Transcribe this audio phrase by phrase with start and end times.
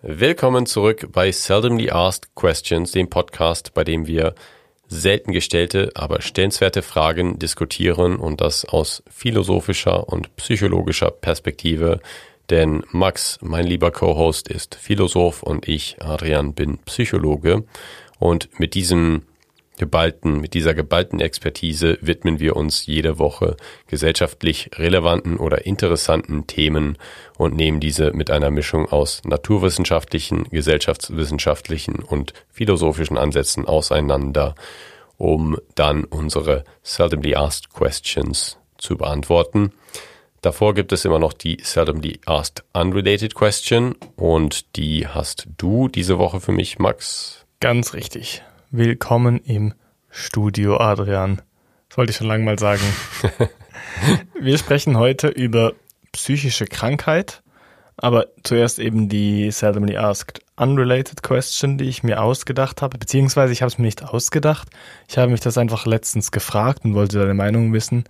[0.00, 4.36] Willkommen zurück bei Seldomly Asked Questions, dem Podcast, bei dem wir
[4.86, 11.98] selten gestellte, aber stellenswerte Fragen diskutieren und das aus philosophischer und psychologischer Perspektive.
[12.48, 17.64] Denn Max, mein lieber Co-Host, ist Philosoph und ich, Adrian, bin Psychologe.
[18.20, 19.24] Und mit diesem
[19.78, 23.56] geballten, mit dieser geballten Expertise widmen wir uns jede Woche
[23.86, 26.98] gesellschaftlich relevanten oder interessanten Themen
[27.36, 34.54] und nehmen diese mit einer Mischung aus naturwissenschaftlichen, gesellschaftswissenschaftlichen und philosophischen Ansätzen auseinander,
[35.16, 39.72] um dann unsere seldomly asked questions zu beantworten.
[40.40, 46.18] Davor gibt es immer noch die seldomly asked unrelated question und die hast du diese
[46.18, 47.44] Woche für mich, Max.
[47.60, 48.42] Ganz richtig.
[48.70, 49.72] Willkommen im
[50.10, 51.40] Studio, Adrian.
[51.88, 52.82] Das wollte ich schon lange mal sagen.
[54.38, 55.72] Wir sprechen heute über
[56.12, 57.42] psychische Krankheit,
[57.96, 63.62] aber zuerst eben die seldomly asked unrelated question, die ich mir ausgedacht habe, beziehungsweise ich
[63.62, 64.68] habe es mir nicht ausgedacht.
[65.08, 68.04] Ich habe mich das einfach letztens gefragt und wollte deine Meinung wissen.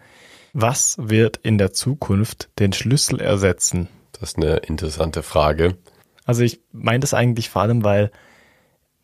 [0.55, 3.87] Was wird in der Zukunft den Schlüssel ersetzen?
[4.11, 5.77] Das ist eine interessante Frage.
[6.25, 8.11] Also ich meine das eigentlich vor allem, weil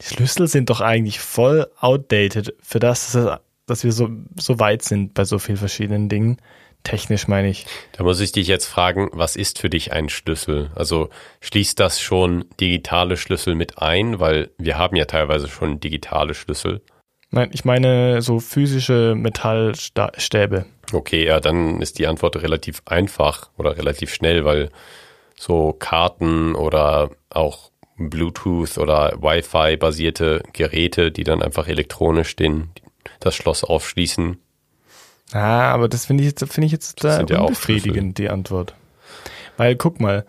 [0.00, 3.18] die Schlüssel sind doch eigentlich voll outdated für das,
[3.66, 6.38] dass wir so, so weit sind bei so vielen verschiedenen Dingen.
[6.82, 7.64] Technisch meine ich.
[7.92, 10.70] Da muss ich dich jetzt fragen, was ist für dich ein Schlüssel?
[10.74, 11.08] Also
[11.40, 16.82] schließt das schon digitale Schlüssel mit ein, weil wir haben ja teilweise schon digitale Schlüssel.
[17.30, 20.66] Nein, ich meine so physische Metallstäbe.
[20.92, 24.68] Okay, ja, dann ist die Antwort relativ einfach oder relativ schnell, weil
[25.36, 32.70] so Karten oder auch Bluetooth oder Wi-Fi basierte Geräte, die dann einfach elektronisch den,
[33.20, 34.38] das Schloss aufschließen.
[35.32, 38.28] Ah, aber das finde ich jetzt, finde ich jetzt Das da ja auch unbefriedigend, die
[38.30, 38.74] Antwort.
[39.56, 40.24] Weil guck mal,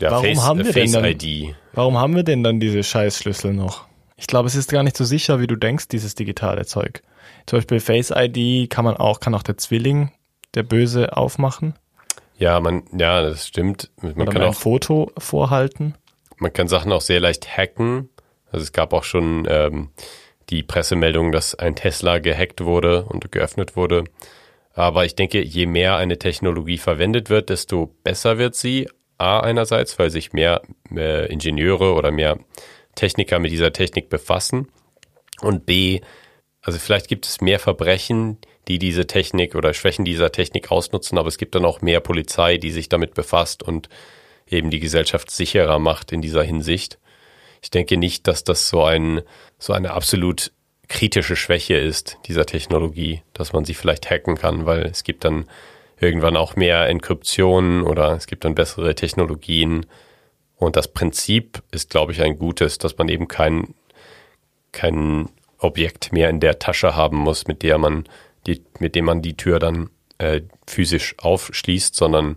[0.00, 1.54] Ja, Warum Face, haben wir Face denn dann- ID.
[1.72, 3.86] warum haben wir denn dann diese Scheißschlüssel noch?
[4.16, 7.02] Ich glaube, es ist gar nicht so sicher, wie du denkst, dieses digitale Zeug.
[7.46, 10.12] Zum Beispiel Face ID kann man auch, kann auch der Zwilling,
[10.54, 11.74] der Böse, aufmachen.
[12.36, 13.90] Ja, man, ja, das stimmt.
[14.00, 15.94] Man oder kann mal ein auch, Foto vorhalten.
[16.38, 18.08] Man kann Sachen auch sehr leicht hacken.
[18.50, 19.90] Also es gab auch schon ähm,
[20.50, 24.04] die Pressemeldung, dass ein Tesla gehackt wurde und geöffnet wurde.
[24.72, 28.88] Aber ich denke, je mehr eine Technologie verwendet wird, desto besser wird sie.
[29.18, 30.62] A einerseits, weil sich mehr
[30.94, 32.38] äh, Ingenieure oder mehr
[32.94, 34.68] Techniker mit dieser Technik befassen.
[35.40, 36.00] Und B,
[36.62, 38.38] also vielleicht gibt es mehr Verbrechen,
[38.68, 42.58] die diese Technik oder Schwächen dieser Technik ausnutzen, aber es gibt dann auch mehr Polizei,
[42.58, 43.88] die sich damit befasst und
[44.50, 46.98] eben die Gesellschaft sicherer macht in dieser Hinsicht.
[47.62, 49.22] Ich denke nicht, dass das so ein,
[49.58, 50.52] so eine absolut
[50.88, 55.46] kritische Schwäche ist, dieser Technologie, dass man sie vielleicht hacken kann, weil es gibt dann
[56.00, 59.86] irgendwann auch mehr Enkryption oder es gibt dann bessere Technologien.
[60.56, 63.74] Und das Prinzip ist, glaube ich, ein gutes, dass man eben kein,
[64.72, 65.28] kein
[65.58, 68.08] Objekt mehr in der Tasche haben muss, mit der man
[68.46, 72.36] die, mit dem man die Tür dann äh, physisch aufschließt, sondern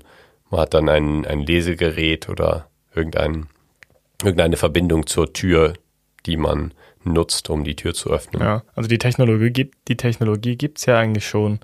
[0.52, 3.48] man hat dann ein, ein Lesegerät oder irgendein,
[4.22, 5.74] irgendeine Verbindung zur Tür,
[6.26, 6.74] die man
[7.04, 8.42] nutzt, um die Tür zu öffnen.
[8.42, 11.60] Ja, also die Technologie gibt, die Technologie gibt's ja eigentlich schon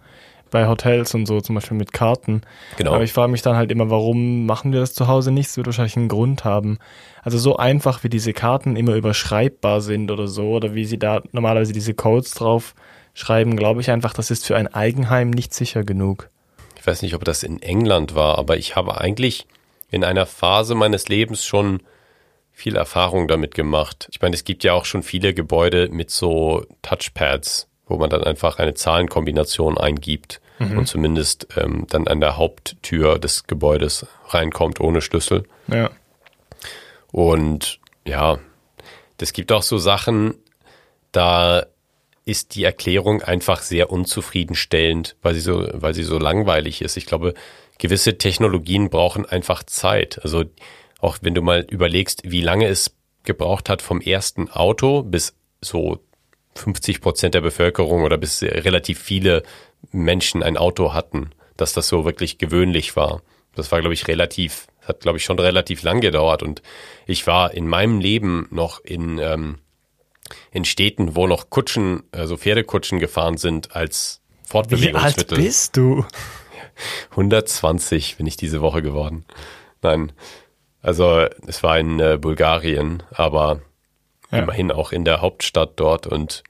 [0.49, 2.41] bei Hotels und so, zum Beispiel mit Karten.
[2.77, 2.93] Genau.
[2.93, 5.47] Aber ich frage mich dann halt immer, warum machen wir das zu Hause nicht?
[5.49, 6.79] Es wird wahrscheinlich einen Grund haben.
[7.21, 11.21] Also so einfach, wie diese Karten immer überschreibbar sind oder so, oder wie sie da
[11.33, 12.75] normalerweise diese Codes drauf
[13.13, 16.29] schreiben, glaube ich einfach, das ist für ein Eigenheim nicht sicher genug.
[16.87, 19.45] Ich weiß nicht, ob das in England war, aber ich habe eigentlich
[19.91, 21.81] in einer Phase meines Lebens schon
[22.53, 24.07] viel Erfahrung damit gemacht.
[24.09, 28.23] Ich meine, es gibt ja auch schon viele Gebäude mit so Touchpads, wo man dann
[28.23, 35.01] einfach eine Zahlenkombination eingibt und zumindest ähm, dann an der Haupttür des Gebäudes reinkommt ohne
[35.01, 35.43] Schlüssel.
[35.67, 35.89] Ja.
[37.11, 38.39] Und ja,
[39.19, 40.35] es gibt auch so Sachen,
[41.11, 41.65] da
[42.27, 46.97] ist die Erklärung einfach sehr unzufriedenstellend, weil sie so, weil sie so langweilig ist.
[46.97, 47.33] Ich glaube,
[47.77, 50.19] gewisse Technologien brauchen einfach Zeit.
[50.23, 50.43] Also
[50.99, 55.99] auch wenn du mal überlegst, wie lange es gebraucht hat vom ersten Auto bis so
[56.55, 59.43] 50 Prozent der Bevölkerung oder bis relativ viele
[59.91, 63.21] Menschen ein Auto hatten, dass das so wirklich gewöhnlich war.
[63.55, 66.43] Das war, glaube ich, relativ, hat, glaube ich, schon relativ lang gedauert.
[66.43, 66.61] Und
[67.05, 69.59] ich war in meinem Leben noch in, ähm,
[70.57, 75.37] in Städten, wo noch Kutschen, also Pferdekutschen gefahren sind als Wie alt Fortbewegungsmittel.
[75.37, 76.03] bist du?
[77.11, 79.25] 120 bin ich diese Woche geworden.
[79.81, 80.11] Nein,
[80.81, 83.61] also es war in äh, Bulgarien, aber
[84.31, 84.39] Ja.
[84.39, 86.43] immerhin auch in der Hauptstadt dort und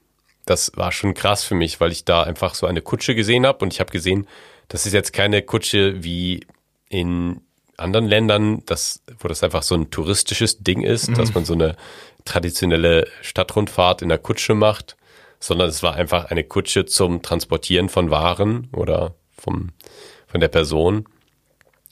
[0.46, 3.62] das war schon krass für mich, weil ich da einfach so eine Kutsche gesehen habe
[3.62, 4.26] und ich habe gesehen,
[4.68, 6.46] das ist jetzt keine Kutsche wie
[6.88, 7.42] in
[7.76, 11.14] anderen Ländern, das, wo das einfach so ein touristisches Ding ist, mhm.
[11.14, 11.76] dass man so eine
[12.24, 14.96] traditionelle Stadtrundfahrt in der Kutsche macht,
[15.40, 19.70] sondern es war einfach eine Kutsche zum Transportieren von Waren oder vom,
[20.26, 21.06] von der Person,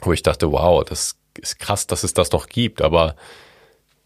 [0.00, 3.16] wo ich dachte, wow, das ist krass, dass es das noch gibt, aber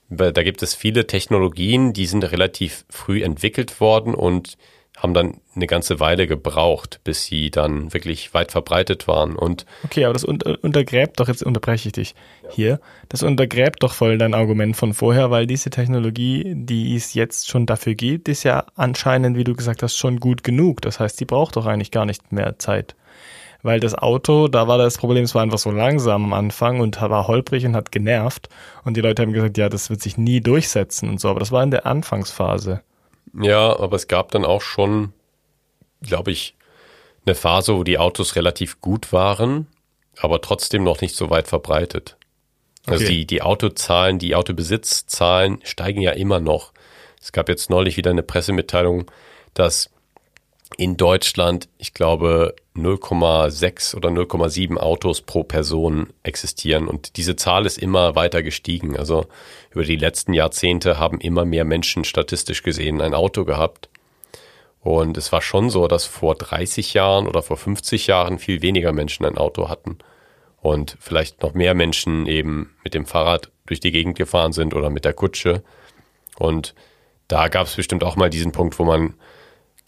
[0.09, 4.59] da gibt es viele Technologien, die sind relativ früh entwickelt worden und
[5.01, 9.35] haben dann eine ganze Weile gebraucht, bis sie dann wirklich weit verbreitet waren.
[9.35, 12.51] Und okay, aber das untergräbt doch, jetzt unterbreche ich dich ja.
[12.51, 17.49] hier, das untergräbt doch voll dein Argument von vorher, weil diese Technologie, die es jetzt
[17.49, 20.83] schon dafür gibt, ist ja anscheinend, wie du gesagt hast, schon gut genug.
[20.83, 22.95] Das heißt, die braucht doch eigentlich gar nicht mehr Zeit.
[23.63, 27.01] Weil das Auto, da war das Problem, es war einfach so langsam am Anfang und
[27.01, 28.49] war holprig und hat genervt.
[28.85, 31.29] Und die Leute haben gesagt, ja, das wird sich nie durchsetzen und so.
[31.29, 32.81] Aber das war in der Anfangsphase.
[33.35, 35.13] Ja, aber es gab dann auch schon,
[36.03, 36.57] glaube ich,
[37.27, 39.67] eine Phase, wo die Autos relativ gut waren,
[40.19, 42.17] aber trotzdem noch nicht so weit verbreitet.
[42.87, 43.15] Also okay.
[43.15, 46.73] die, die Autozahlen, die Autobesitzzahlen steigen ja immer noch.
[47.21, 49.11] Es gab jetzt neulich wieder eine Pressemitteilung,
[49.53, 49.91] dass
[50.77, 56.89] in Deutschland, ich glaube, 0,6 oder 0,7 Autos pro Person existieren.
[56.89, 58.97] Und diese Zahl ist immer weiter gestiegen.
[58.97, 59.27] Also
[59.71, 63.89] über die letzten Jahrzehnte haben immer mehr Menschen statistisch gesehen ein Auto gehabt.
[64.81, 68.93] Und es war schon so, dass vor 30 Jahren oder vor 50 Jahren viel weniger
[68.93, 69.99] Menschen ein Auto hatten.
[70.63, 74.91] Und vielleicht noch mehr Menschen eben mit dem Fahrrad durch die Gegend gefahren sind oder
[74.91, 75.63] mit der Kutsche.
[76.39, 76.75] Und
[77.29, 79.15] da gab es bestimmt auch mal diesen Punkt, wo man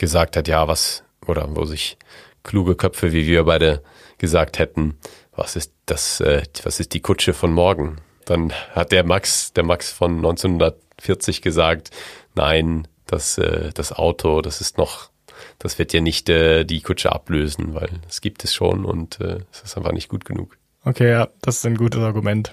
[0.02, 1.96] gesagt hat, ja, was, oder wo sich
[2.42, 3.84] kluge Köpfe wie wir beide
[4.18, 4.98] gesagt hätten,
[5.30, 7.98] was ist das, äh, was ist die Kutsche von morgen?
[8.24, 11.90] Dann hat der Max, der Max von 1940 gesagt,
[12.34, 15.10] nein, das, äh, das Auto, das ist noch,
[15.60, 19.38] das wird ja nicht äh, die Kutsche ablösen, weil es gibt es schon und äh,
[19.52, 20.58] es ist einfach nicht gut genug.
[20.84, 22.52] Okay, ja, das ist ein gutes Argument.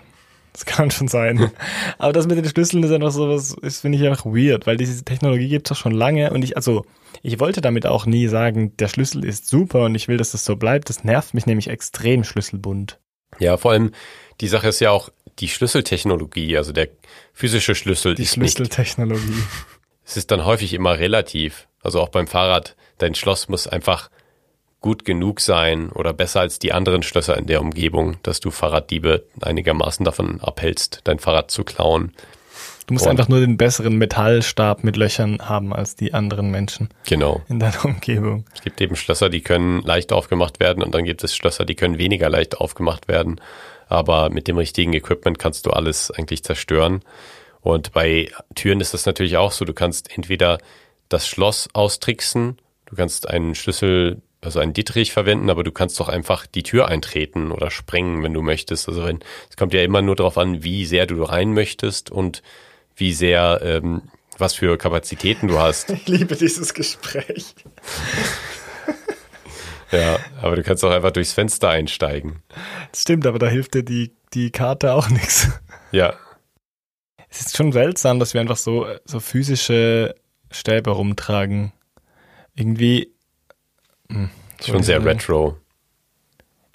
[0.59, 1.51] Das kann schon sein.
[1.97, 4.75] Aber das mit den Schlüsseln ist einfach so was, ist, finde ich einfach weird, weil
[4.75, 6.85] diese Technologie gibt es doch schon lange und ich, also,
[7.21, 10.44] ich wollte damit auch nie sagen, der Schlüssel ist super und ich will, dass das
[10.44, 10.89] so bleibt.
[10.89, 13.00] Das nervt mich nämlich extrem schlüsselbunt.
[13.39, 13.91] Ja, vor allem,
[14.41, 15.09] die Sache ist ja auch
[15.39, 16.89] die Schlüsseltechnologie, also der
[17.31, 18.15] physische Schlüssel.
[18.15, 19.44] Die Schlüsseltechnologie.
[20.03, 21.67] Es ist dann häufig immer relativ.
[21.81, 24.09] Also auch beim Fahrrad, dein Schloss muss einfach
[24.81, 29.25] gut genug sein oder besser als die anderen Schlösser in der Umgebung, dass du Fahrraddiebe
[29.41, 32.13] einigermaßen davon abhältst, dein Fahrrad zu klauen.
[32.87, 36.89] Du musst und einfach nur den besseren Metallstab mit Löchern haben als die anderen Menschen.
[37.07, 37.41] Genau.
[37.47, 38.45] In deiner Umgebung.
[38.55, 41.75] Es gibt eben Schlösser, die können leicht aufgemacht werden und dann gibt es Schlösser, die
[41.75, 43.39] können weniger leicht aufgemacht werden.
[43.89, 47.01] Aber mit dem richtigen Equipment kannst du alles eigentlich zerstören.
[47.61, 49.65] Und bei Türen ist das natürlich auch so.
[49.65, 50.57] Du kannst entweder
[51.09, 56.07] das Schloss austricksen, du kannst einen Schlüssel also einen Dietrich verwenden, aber du kannst doch
[56.07, 58.88] einfach die Tür eintreten oder sprengen, wenn du möchtest.
[58.88, 59.19] Also wenn,
[59.50, 62.41] es kommt ja immer nur darauf an, wie sehr du rein möchtest und
[62.95, 64.03] wie sehr, ähm,
[64.38, 65.89] was für Kapazitäten du hast.
[65.94, 67.53] Ich liebe dieses Gespräch.
[69.91, 72.42] ja, aber du kannst auch einfach durchs Fenster einsteigen.
[72.92, 75.50] Das stimmt, aber da hilft dir die, die Karte auch nichts.
[75.92, 76.13] Ja.
[77.30, 80.15] Es ist schon seltsam, dass wir einfach so, so physische
[80.50, 81.74] Stäbe rumtragen.
[82.56, 83.13] Irgendwie
[84.11, 84.29] hm,
[84.65, 85.57] schon sehr retro.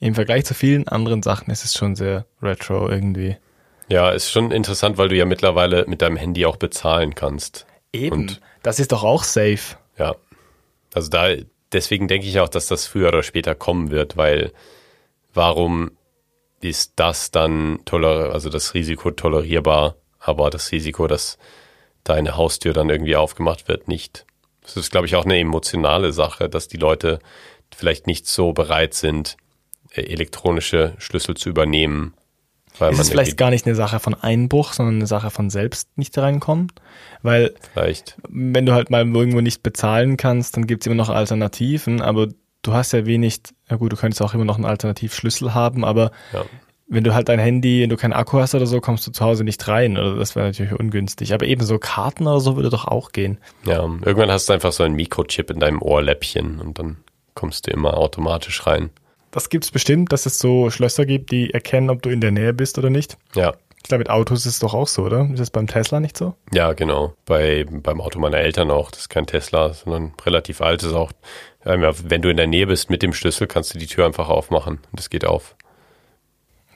[0.01, 3.37] Im Vergleich zu vielen anderen Sachen ist es schon sehr retro irgendwie.
[3.89, 7.67] Ja, ist schon interessant, weil du ja mittlerweile mit deinem Handy auch bezahlen kannst.
[7.93, 8.15] Eben.
[8.15, 9.77] Und das ist doch auch safe.
[9.99, 10.17] Ja.
[10.95, 11.35] Also da,
[11.73, 14.53] deswegen denke ich auch, dass das früher oder später kommen wird, weil
[15.33, 15.91] warum
[16.61, 21.39] ist das dann toler, also das Risiko tolerierbar, aber das Risiko, dass
[22.05, 24.25] deine Haustür dann irgendwie aufgemacht wird, nicht.
[24.65, 27.21] Das ist, glaube ich, auch eine emotionale Sache, dass die Leute
[27.75, 29.37] vielleicht nicht so bereit sind,
[29.93, 32.15] äh, elektronische Schlüssel zu übernehmen.
[32.79, 35.97] Weil ist es vielleicht gar nicht eine Sache von Einbruch, sondern eine Sache von selbst
[35.97, 36.73] nicht reinkommen?
[37.23, 38.17] Weil, vielleicht.
[38.29, 42.29] wenn du halt mal irgendwo nicht bezahlen kannst, dann gibt es immer noch Alternativen, aber
[42.63, 46.11] du hast ja wenig, ja gut, du könntest auch immer noch einen Alternativschlüssel haben, aber
[46.33, 46.45] ja
[46.87, 49.25] wenn du halt dein Handy, wenn du keinen Akku hast oder so, kommst du zu
[49.25, 49.97] Hause nicht rein.
[49.97, 51.33] Oder das wäre natürlich ungünstig.
[51.33, 53.39] Aber eben so Karten oder so würde doch auch gehen.
[53.65, 56.99] Ja, irgendwann hast du einfach so ein Mikrochip in deinem Ohrläppchen und dann
[57.35, 58.91] kommst du immer automatisch rein.
[59.31, 62.53] Das gibt's bestimmt, dass es so Schlösser gibt, die erkennen, ob du in der Nähe
[62.53, 63.17] bist oder nicht.
[63.35, 63.55] Ja.
[63.79, 65.29] Ich glaube, mit Autos ist es doch auch so, oder?
[65.31, 66.35] Ist das beim Tesla nicht so?
[66.53, 67.15] Ja, genau.
[67.27, 68.91] Bei, beim Auto meiner Eltern auch.
[68.91, 71.13] Das ist kein Tesla, sondern relativ altes auch.
[71.65, 74.79] Wenn du in der Nähe bist mit dem Schlüssel, kannst du die Tür einfach aufmachen
[74.91, 75.57] und es geht auf.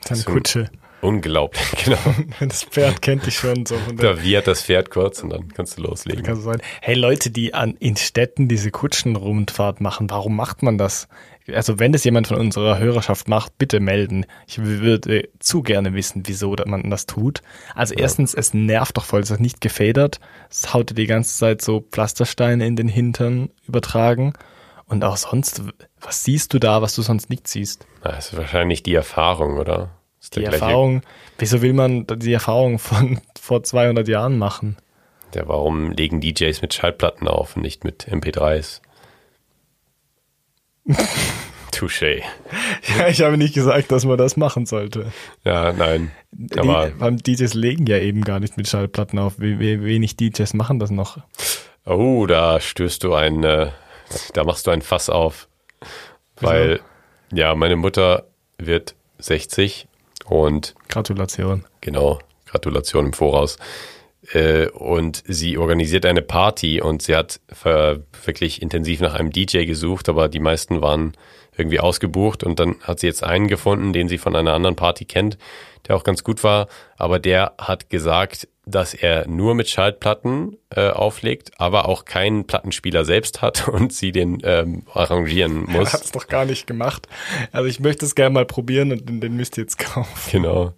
[0.05, 0.69] Seine Kutsche.
[1.01, 1.97] Unglaublich, genau.
[2.39, 3.77] Das Pferd kennt dich schon so.
[3.95, 6.23] Da wiehert das Pferd kurz und dann kannst du loslegen.
[6.23, 6.61] Kann so sein.
[6.81, 11.07] Hey Leute, die an, in Städten diese Kutschenrundfahrt machen, warum macht man das?
[11.53, 14.25] Also wenn das jemand von unserer Hörerschaft macht, bitte melden.
[14.45, 17.41] Ich würde zu gerne wissen, wieso man das tut.
[17.73, 20.19] Also erstens, es nervt doch voll, es ist nicht gefedert.
[20.49, 24.33] Es haut dir die ganze Zeit so Pflastersteine in den Hintern übertragen.
[24.89, 25.61] Und auch sonst,
[26.01, 27.85] was siehst du da, was du sonst nicht siehst?
[28.01, 29.91] Das ist wahrscheinlich die Erfahrung, oder?
[30.19, 31.01] Ist Die Erfahrung,
[31.37, 34.77] wieso will man die Erfahrung von vor 200 Jahren machen?
[35.35, 38.81] Ja, warum legen DJs mit Schallplatten auf und nicht mit MP3s?
[41.71, 42.23] Touché.
[42.97, 45.11] Ja, ich habe nicht gesagt, dass man das machen sollte.
[45.45, 46.11] Ja, nein.
[46.57, 49.39] Aber die, beim DJs legen ja eben gar nicht mit Schallplatten auf.
[49.39, 51.19] Wie wenig DJs machen das noch?
[51.85, 53.69] oh, da stößt du ein, äh,
[54.33, 55.47] da machst du ein Fass auf.
[56.39, 56.79] Weil,
[57.31, 58.25] ja, meine Mutter
[58.57, 59.87] wird 60
[60.25, 61.65] und Gratulation.
[61.81, 63.57] Genau, Gratulation im Voraus.
[64.33, 67.39] Äh, und sie organisiert eine Party und sie hat
[68.25, 71.13] wirklich intensiv nach einem DJ gesucht, aber die meisten waren
[71.57, 75.05] irgendwie ausgebucht und dann hat sie jetzt einen gefunden, den sie von einer anderen Party
[75.05, 75.37] kennt,
[75.87, 76.67] der auch ganz gut war,
[76.97, 83.03] aber der hat gesagt, dass er nur mit Schaltplatten äh, auflegt, aber auch keinen Plattenspieler
[83.03, 85.93] selbst hat und sie den ähm, arrangieren Er muss.
[85.93, 87.07] hat es doch gar nicht gemacht.
[87.51, 90.29] Also ich möchte es gerne mal probieren und den, den müsst ihr jetzt kaufen.
[90.31, 90.73] Genau.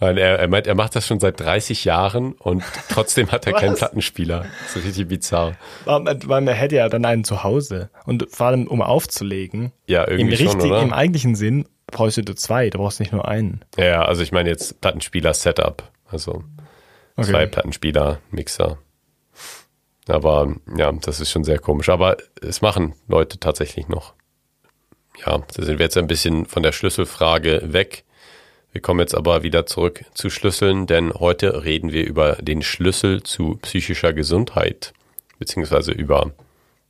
[0.00, 3.52] Nein, er, er meint, er macht das schon seit 30 Jahren und trotzdem hat er
[3.52, 3.74] keinen?
[3.76, 4.44] Plattenspieler.
[4.64, 5.52] Das ist richtig bizarr.
[5.84, 7.90] Weil man hätte ja dann einen zu Hause.
[8.04, 10.82] Und vor allem, um aufzulegen, Ja, im irgendwie schon, richtigen, oder?
[10.82, 13.64] im eigentlichen Sinn brauchst du zwei, du brauchst nicht nur einen.
[13.78, 15.82] Ja, also ich meine jetzt Plattenspieler-Setup.
[16.10, 16.44] Also
[17.20, 18.78] zwei Plattenspieler, Mixer.
[20.06, 21.88] Aber ja, das ist schon sehr komisch.
[21.88, 24.12] Aber es machen Leute tatsächlich noch.
[25.24, 28.04] Ja, da sind wir jetzt ein bisschen von der Schlüsselfrage weg.
[28.72, 33.22] Wir kommen jetzt aber wieder zurück zu Schlüsseln, denn heute reden wir über den Schlüssel
[33.22, 34.92] zu psychischer Gesundheit,
[35.38, 36.32] beziehungsweise über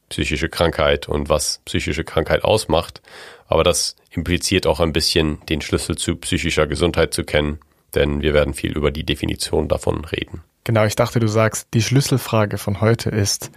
[0.09, 3.03] psychische Krankheit und was psychische Krankheit ausmacht.
[3.47, 7.61] Aber das impliziert auch ein bisschen den Schlüssel zu psychischer Gesundheit zu kennen,
[7.95, 10.43] denn wir werden viel über die Definition davon reden.
[10.65, 13.51] Genau, ich dachte, du sagst, die Schlüsselfrage von heute ist,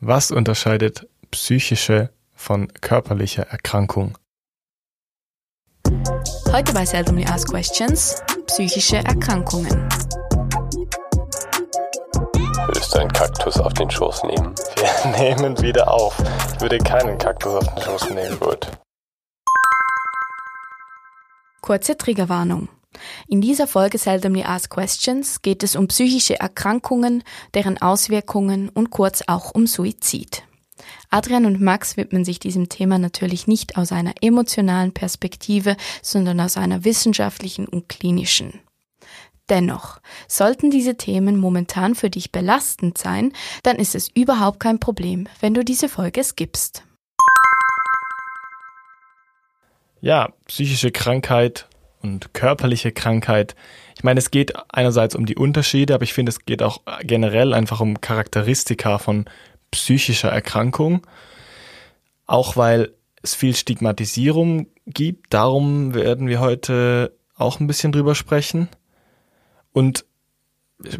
[0.00, 4.16] was unterscheidet psychische von körperlicher Erkrankung?
[6.52, 9.88] Heute bei Seldomly Asked Questions psychische Erkrankungen.
[12.68, 14.54] Würdest du einen Kaktus auf den Schoß nehmen?
[14.76, 16.14] Wir nehmen wieder auf.
[16.52, 18.38] Ich würde keinen Kaktus auf den Schoß nehmen.
[18.38, 18.68] Gut.
[21.62, 22.68] Kurze Triggerwarnung.
[23.26, 29.22] In dieser Folge Seldomly Asked Questions geht es um psychische Erkrankungen, deren Auswirkungen und kurz
[29.26, 30.42] auch um Suizid.
[31.08, 36.58] Adrian und Max widmen sich diesem Thema natürlich nicht aus einer emotionalen Perspektive, sondern aus
[36.58, 38.60] einer wissenschaftlichen und klinischen.
[39.50, 45.26] Dennoch, sollten diese Themen momentan für dich belastend sein, dann ist es überhaupt kein Problem,
[45.40, 46.84] wenn du diese Folge skippst.
[50.00, 51.66] Ja, psychische Krankheit
[52.02, 53.56] und körperliche Krankheit.
[53.96, 57.52] Ich meine, es geht einerseits um die Unterschiede, aber ich finde, es geht auch generell
[57.52, 59.24] einfach um Charakteristika von
[59.70, 61.06] psychischer Erkrankung.
[62.26, 65.32] Auch weil es viel Stigmatisierung gibt.
[65.34, 68.68] Darum werden wir heute auch ein bisschen drüber sprechen.
[69.78, 70.04] Und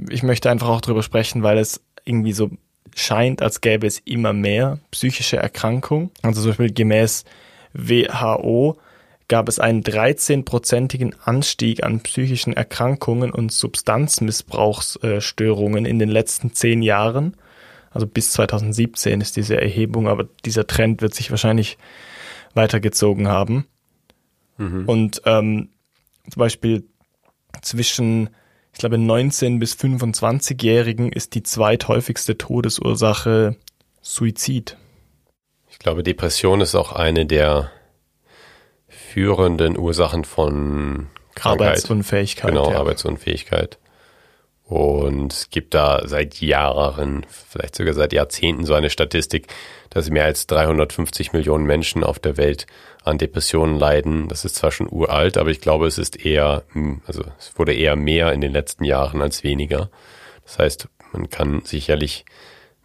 [0.08, 2.48] ich möchte einfach auch drüber sprechen, weil es irgendwie so
[2.94, 6.12] scheint, als gäbe es immer mehr psychische Erkrankungen.
[6.22, 7.24] Also zum Beispiel gemäß
[7.72, 8.78] WHO
[9.26, 17.36] gab es einen 13-prozentigen Anstieg an psychischen Erkrankungen und Substanzmissbrauchsstörungen in den letzten zehn Jahren.
[17.90, 21.78] Also bis 2017 ist diese Erhebung, aber dieser Trend wird sich wahrscheinlich
[22.54, 23.66] weitergezogen haben.
[24.86, 25.70] Und ähm,
[26.30, 26.84] zum Beispiel
[27.60, 28.30] zwischen,
[28.72, 33.56] ich glaube, 19 bis 25-Jährigen ist die zweithäufigste Todesursache
[34.00, 34.76] Suizid.
[35.70, 37.70] Ich glaube, Depression ist auch eine der
[38.88, 41.68] führenden Ursachen von Krankheit.
[41.68, 42.50] Arbeitsunfähigkeit.
[42.50, 42.78] Genau, ja.
[42.78, 43.78] Arbeitsunfähigkeit.
[44.64, 49.46] Und es gibt da seit Jahren, vielleicht sogar seit Jahrzehnten so eine Statistik,
[49.88, 52.66] dass mehr als 350 Millionen Menschen auf der Welt
[53.08, 54.28] an Depressionen leiden.
[54.28, 57.74] Das ist zwar schon uralt, aber ich glaube, es ist eher, hm, also es wurde
[57.74, 59.90] eher mehr in den letzten Jahren als weniger.
[60.44, 62.24] Das heißt, man kann sicherlich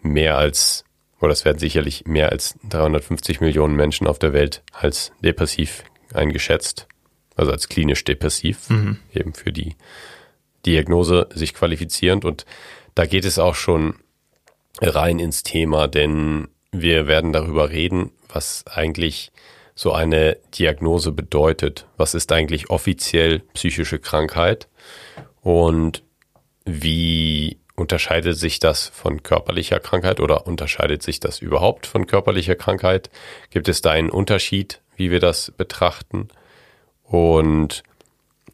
[0.02, 0.86] mehr als,
[1.20, 6.88] oder es werden sicherlich mehr als 350 Millionen Menschen auf der Welt als depressiv eingeschätzt.
[7.36, 8.70] Also als klinisch depressiv,
[9.14, 9.76] eben für die
[10.66, 12.46] Diagnose sich qualifizierend und
[12.94, 13.96] da geht es auch schon
[14.82, 19.32] rein ins Thema, denn wir werden darüber reden, was eigentlich
[19.76, 21.88] so eine Diagnose bedeutet.
[21.98, 24.68] Was ist eigentlich offiziell psychische Krankheit?
[25.42, 26.04] Und
[26.66, 33.10] wie unterscheidet sich das von körperlicher Krankheit oder unterscheidet sich das überhaupt von körperlicher Krankheit?
[33.50, 36.28] Gibt es da einen Unterschied, wie wir das betrachten?
[37.04, 37.84] Und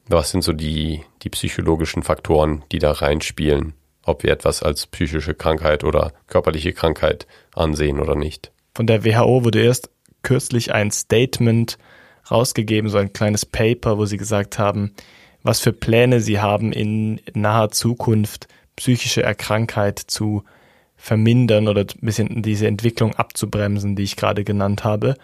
[0.08, 3.74] was sind so die, die psychologischen Faktoren, die da reinspielen?
[4.06, 8.52] Ob wir etwas als psychische Krankheit oder körperliche Krankheit ansehen oder nicht.
[8.74, 11.78] Von der WHO wurde erst kürzlich ein Statement
[12.30, 14.94] rausgegeben, so ein kleines Paper, wo sie gesagt haben,
[15.44, 20.44] was für Pläne sie haben, in naher Zukunft psychische Erkrankheit zu
[20.96, 25.16] vermindern oder ein bisschen diese Entwicklung abzubremsen, die ich gerade genannt habe.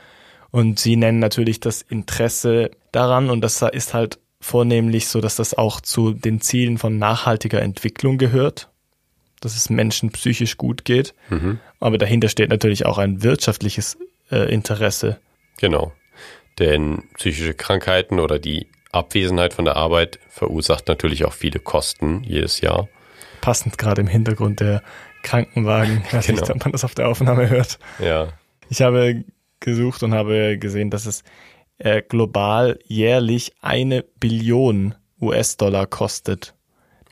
[0.51, 5.53] Und sie nennen natürlich das Interesse daran und das ist halt vornehmlich so, dass das
[5.53, 8.69] auch zu den Zielen von nachhaltiger Entwicklung gehört,
[9.41, 11.13] dass es Menschen psychisch gut geht.
[11.29, 11.59] Mhm.
[11.79, 13.97] Aber dahinter steht natürlich auch ein wirtschaftliches
[14.31, 15.19] äh, Interesse.
[15.59, 15.93] Genau.
[16.59, 22.61] Denn psychische Krankheiten oder die Abwesenheit von der Arbeit verursacht natürlich auch viele Kosten jedes
[22.61, 22.87] Jahr.
[23.41, 24.81] Passend gerade im Hintergrund der
[25.21, 26.03] Krankenwagen.
[26.07, 26.41] Ich weiß genau.
[26.41, 27.77] nicht, ob man das auf der Aufnahme hört.
[27.99, 28.29] Ja.
[28.69, 29.25] Ich habe
[29.59, 31.23] gesucht und habe gesehen, dass es
[31.77, 36.54] äh, global jährlich eine Billion US-Dollar kostet,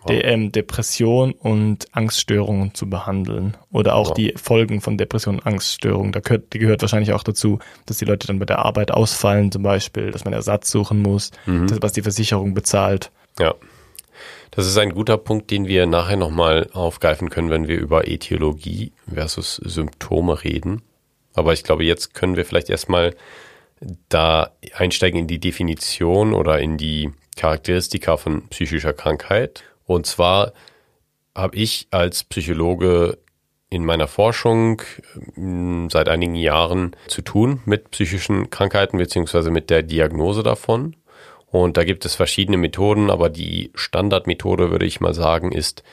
[0.06, 0.22] wow.
[0.24, 3.58] ähm, Depression und Angststörungen zu behandeln.
[3.72, 4.14] Oder auch wow.
[4.14, 6.12] die Folgen von Depression und Angststörungen.
[6.12, 9.52] Da gehört, die gehört wahrscheinlich auch dazu, dass die Leute dann bei der Arbeit ausfallen
[9.52, 11.68] zum Beispiel, dass man Ersatz suchen muss, mhm.
[11.68, 13.12] das, was die Versicherung bezahlt.
[13.40, 13.56] Ja.
[14.52, 18.92] Das ist ein guter Punkt, den wir nachher nochmal aufgreifen können, wenn wir über Etiologie
[19.12, 20.84] versus Symptome reden.
[21.34, 23.16] Aber ich glaube, jetzt können wir vielleicht erstmal
[24.10, 29.64] da einsteigen in die Definition oder in die Charakteristika von psychischer Krankheit.
[29.86, 30.54] Und zwar
[31.36, 33.18] habe ich als Psychologe
[33.70, 34.82] in meiner Forschung
[35.34, 40.96] hm, seit einigen Jahren zu tun mit psychischen Krankheiten beziehungsweise mit der Diagnose davon.
[41.48, 45.84] Und da gibt es verschiedene Methoden, aber die Standardmethode, würde ich mal sagen, ist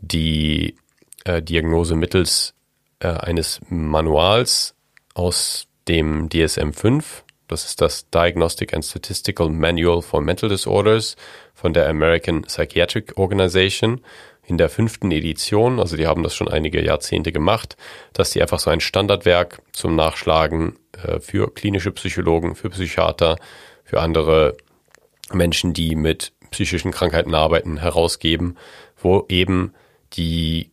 [0.00, 0.76] die
[1.24, 2.54] äh, Diagnose mittels
[2.98, 4.74] äh, eines Manuals
[5.14, 7.04] aus dem DSM-5.
[7.48, 11.16] Das ist das Diagnostic and Statistical Manual for Mental Disorders
[11.62, 14.00] von der American Psychiatric Organization
[14.44, 15.78] in der fünften Edition.
[15.78, 17.76] Also die haben das schon einige Jahrzehnte gemacht,
[18.12, 23.36] dass die einfach so ein Standardwerk zum Nachschlagen äh, für klinische Psychologen, für Psychiater,
[23.84, 24.56] für andere
[25.32, 28.56] Menschen, die mit psychischen Krankheiten arbeiten, herausgeben,
[29.00, 29.72] wo eben
[30.14, 30.68] die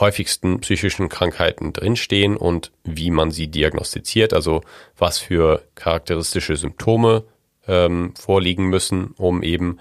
[0.00, 4.62] häufigsten psychischen Krankheiten drinstehen und wie man sie diagnostiziert, also
[4.98, 7.22] was für charakteristische Symptome
[7.68, 9.78] ähm, vorliegen müssen, um eben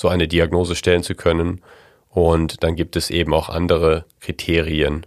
[0.00, 1.60] so eine Diagnose stellen zu können.
[2.08, 5.04] Und dann gibt es eben auch andere Kriterien.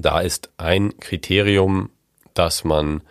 [0.00, 1.90] Da ist ein Kriterium,
[2.32, 3.02] dass man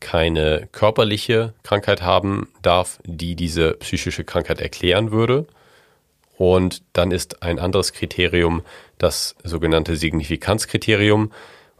[0.00, 5.46] keine körperliche Krankheit haben darf, die diese psychische Krankheit erklären würde.
[6.38, 8.62] Und dann ist ein anderes Kriterium
[8.96, 11.30] das sogenannte Signifikanzkriterium.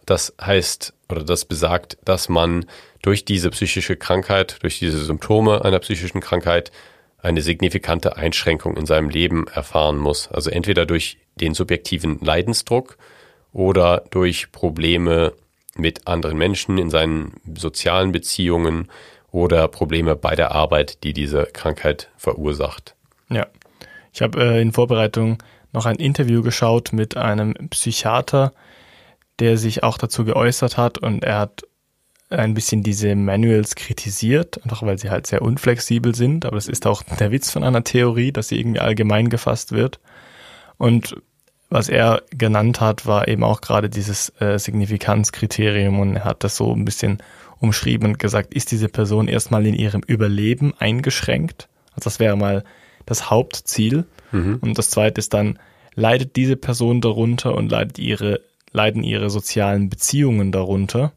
[0.05, 2.67] Das heißt oder das besagt, dass man
[3.01, 6.71] durch diese psychische Krankheit, durch diese Symptome einer psychischen Krankheit
[7.25, 10.29] eine signifikante Einschränkung in seinem Leben erfahren muss.
[10.29, 12.99] Also entweder durch den subjektiven Leidensdruck
[13.53, 15.33] oder durch Probleme
[15.77, 18.89] mit anderen Menschen in seinen sozialen Beziehungen
[19.33, 22.95] oder Probleme bei der Arbeit, die diese Krankheit verursacht.
[23.31, 23.47] Ja,
[24.13, 28.53] ich habe äh, in Vorbereitung noch ein Interview geschaut mit einem Psychiater,
[29.41, 31.63] der sich auch dazu geäußert hat und er hat
[32.39, 36.87] ein bisschen diese Manuals kritisiert, einfach weil sie halt sehr unflexibel sind, aber es ist
[36.87, 40.01] auch der Witz von einer Theorie, dass sie irgendwie allgemein gefasst wird.
[40.77, 41.17] Und
[41.71, 46.57] was er genannt hat, war eben auch gerade dieses äh, Signifikanzkriterium und er hat das
[46.57, 47.19] so ein bisschen
[47.59, 51.69] umschrieben und gesagt, ist diese Person erstmal in ihrem Überleben eingeschränkt?
[51.93, 52.65] Also das wäre mal
[53.07, 54.05] das Hauptziel.
[54.33, 54.59] Mhm.
[54.61, 55.59] Und das zweite ist dann,
[55.95, 58.41] leidet diese Person darunter und leidet ihre,
[58.73, 61.13] leiden ihre sozialen Beziehungen darunter?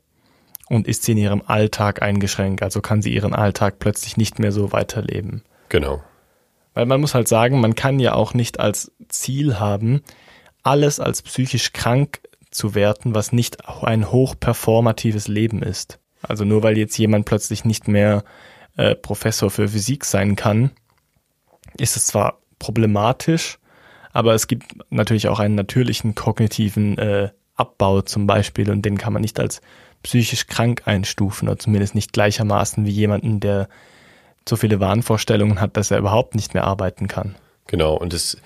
[0.69, 2.62] Und ist sie in ihrem Alltag eingeschränkt?
[2.62, 5.43] Also kann sie ihren Alltag plötzlich nicht mehr so weiterleben?
[5.69, 6.03] Genau.
[6.73, 10.01] Weil man muss halt sagen, man kann ja auch nicht als Ziel haben,
[10.63, 12.19] alles als psychisch krank
[12.51, 15.99] zu werten, was nicht ein hochperformatives Leben ist.
[16.21, 18.23] Also nur weil jetzt jemand plötzlich nicht mehr
[18.75, 20.71] äh, Professor für Physik sein kann,
[21.77, 23.60] ist es zwar problematisch,
[24.12, 29.13] aber es gibt natürlich auch einen natürlichen kognitiven äh, Abbau zum Beispiel und den kann
[29.13, 29.62] man nicht als
[30.03, 33.67] psychisch krank einstufen oder zumindest nicht gleichermaßen wie jemanden, der
[34.47, 37.36] so viele Wahnvorstellungen hat, dass er überhaupt nicht mehr arbeiten kann.
[37.67, 38.38] Genau, und es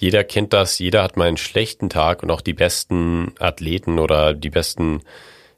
[0.00, 4.32] jeder kennt das, jeder hat mal einen schlechten Tag und auch die besten Athleten oder
[4.32, 5.02] die besten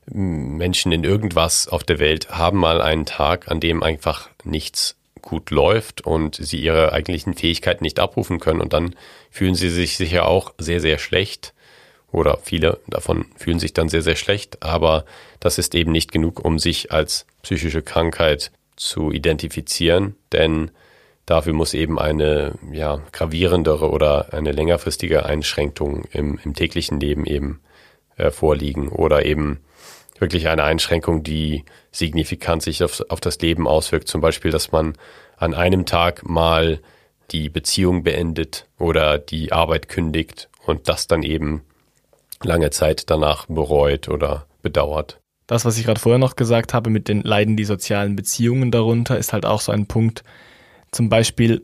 [0.06, 5.50] Menschen in irgendwas auf der Welt haben mal einen Tag, an dem einfach nichts gut
[5.50, 8.96] läuft und sie ihre eigentlichen Fähigkeiten nicht abrufen können und dann
[9.30, 11.54] fühlen sie sich sicher auch sehr, sehr schlecht
[12.12, 15.04] oder viele davon fühlen sich dann sehr, sehr schlecht, aber
[15.40, 20.70] das ist eben nicht genug, um sich als psychische Krankheit zu identifizieren, denn
[21.26, 27.60] dafür muss eben eine ja, gravierendere oder eine längerfristige Einschränkung im, im täglichen Leben eben
[28.16, 28.88] äh, vorliegen.
[28.88, 29.60] Oder eben
[30.18, 34.08] wirklich eine Einschränkung, die signifikant sich auf, auf das Leben auswirkt.
[34.08, 34.94] Zum Beispiel, dass man
[35.36, 36.80] an einem Tag mal
[37.30, 41.62] die Beziehung beendet oder die Arbeit kündigt und das dann eben
[42.44, 45.20] lange Zeit danach bereut oder bedauert.
[45.46, 49.18] Das, was ich gerade vorher noch gesagt habe, mit den Leiden die sozialen Beziehungen darunter,
[49.18, 50.22] ist halt auch so ein Punkt.
[50.92, 51.62] Zum Beispiel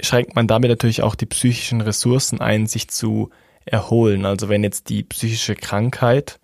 [0.00, 3.30] schränkt man damit natürlich auch die psychischen Ressourcen ein, sich zu
[3.64, 4.24] erholen.
[4.24, 6.40] Also wenn jetzt die psychische Krankheit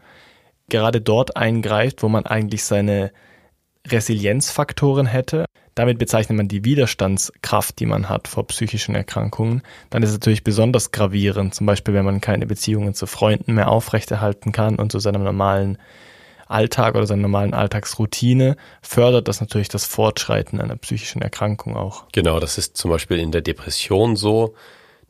[0.68, 3.12] gerade dort eingreift, wo man eigentlich seine
[3.86, 5.44] Resilienzfaktoren hätte.
[5.76, 9.62] Damit bezeichnet man die Widerstandskraft, die man hat vor psychischen Erkrankungen.
[9.90, 13.70] Dann ist es natürlich besonders gravierend, zum Beispiel wenn man keine Beziehungen zu Freunden mehr
[13.70, 15.78] aufrechterhalten kann und zu seinem normalen
[16.48, 22.06] Alltag oder seiner normalen Alltagsroutine, fördert das natürlich das Fortschreiten einer psychischen Erkrankung auch.
[22.12, 24.54] Genau, das ist zum Beispiel in der Depression so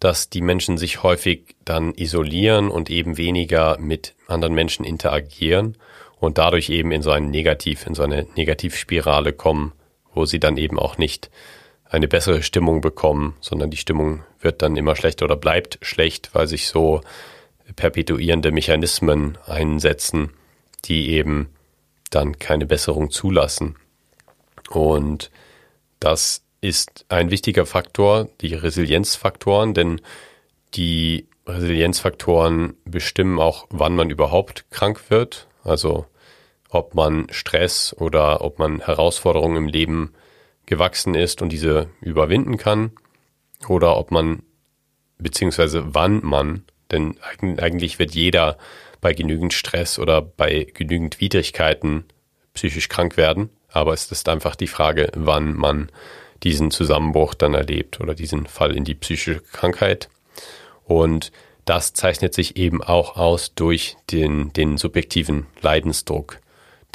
[0.00, 5.76] dass die Menschen sich häufig dann isolieren und eben weniger mit anderen Menschen interagieren
[6.18, 9.72] und dadurch eben in so einen Negativ, in so eine Negativspirale kommen,
[10.16, 11.30] wo sie dann eben auch nicht
[11.84, 16.48] eine bessere Stimmung bekommen, sondern die Stimmung wird dann immer schlechter oder bleibt schlecht, weil
[16.48, 17.00] sich so
[17.76, 20.30] perpetuierende Mechanismen einsetzen,
[20.84, 21.50] die eben
[22.10, 23.76] dann keine Besserung zulassen.
[24.70, 25.30] Und
[26.00, 30.00] das ist ein wichtiger Faktor, die Resilienzfaktoren, denn
[30.74, 36.06] die Resilienzfaktoren bestimmen auch, wann man überhaupt krank wird, also
[36.70, 40.12] ob man Stress oder ob man Herausforderungen im Leben
[40.66, 42.92] gewachsen ist und diese überwinden kann
[43.68, 44.42] oder ob man
[45.18, 48.58] beziehungsweise wann man, denn eigentlich wird jeder
[49.00, 52.04] bei genügend Stress oder bei genügend Widrigkeiten
[52.54, 55.90] psychisch krank werden, aber es ist einfach die Frage, wann man
[56.42, 60.08] diesen Zusammenbruch dann erlebt oder diesen Fall in die psychische Krankheit.
[60.84, 61.32] Und
[61.64, 66.40] das zeichnet sich eben auch aus durch den, den subjektiven Leidensdruck.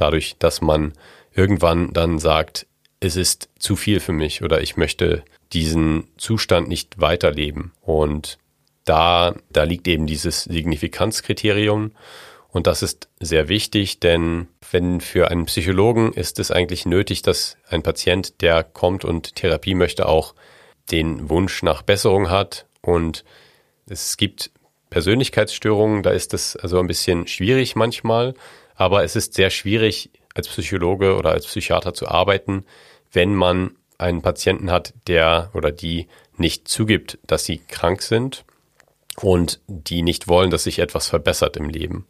[0.01, 0.93] Dadurch, dass man
[1.31, 2.65] irgendwann dann sagt,
[2.99, 7.71] es ist zu viel für mich oder ich möchte diesen Zustand nicht weiterleben.
[7.81, 8.39] Und
[8.83, 11.91] da, da liegt eben dieses Signifikanzkriterium.
[12.49, 17.57] Und das ist sehr wichtig, denn wenn für einen Psychologen ist es eigentlich nötig, dass
[17.69, 20.33] ein Patient, der kommt und Therapie möchte, auch
[20.89, 22.65] den Wunsch nach Besserung hat.
[22.81, 23.23] Und
[23.87, 24.49] es gibt
[24.89, 28.33] Persönlichkeitsstörungen, da ist es also ein bisschen schwierig manchmal,
[28.81, 32.65] aber es ist sehr schwierig als Psychologe oder als Psychiater zu arbeiten,
[33.11, 38.45] wenn man einen Patienten hat, der oder die nicht zugibt, dass sie krank sind
[39.17, 42.07] und die nicht wollen, dass sich etwas verbessert im Leben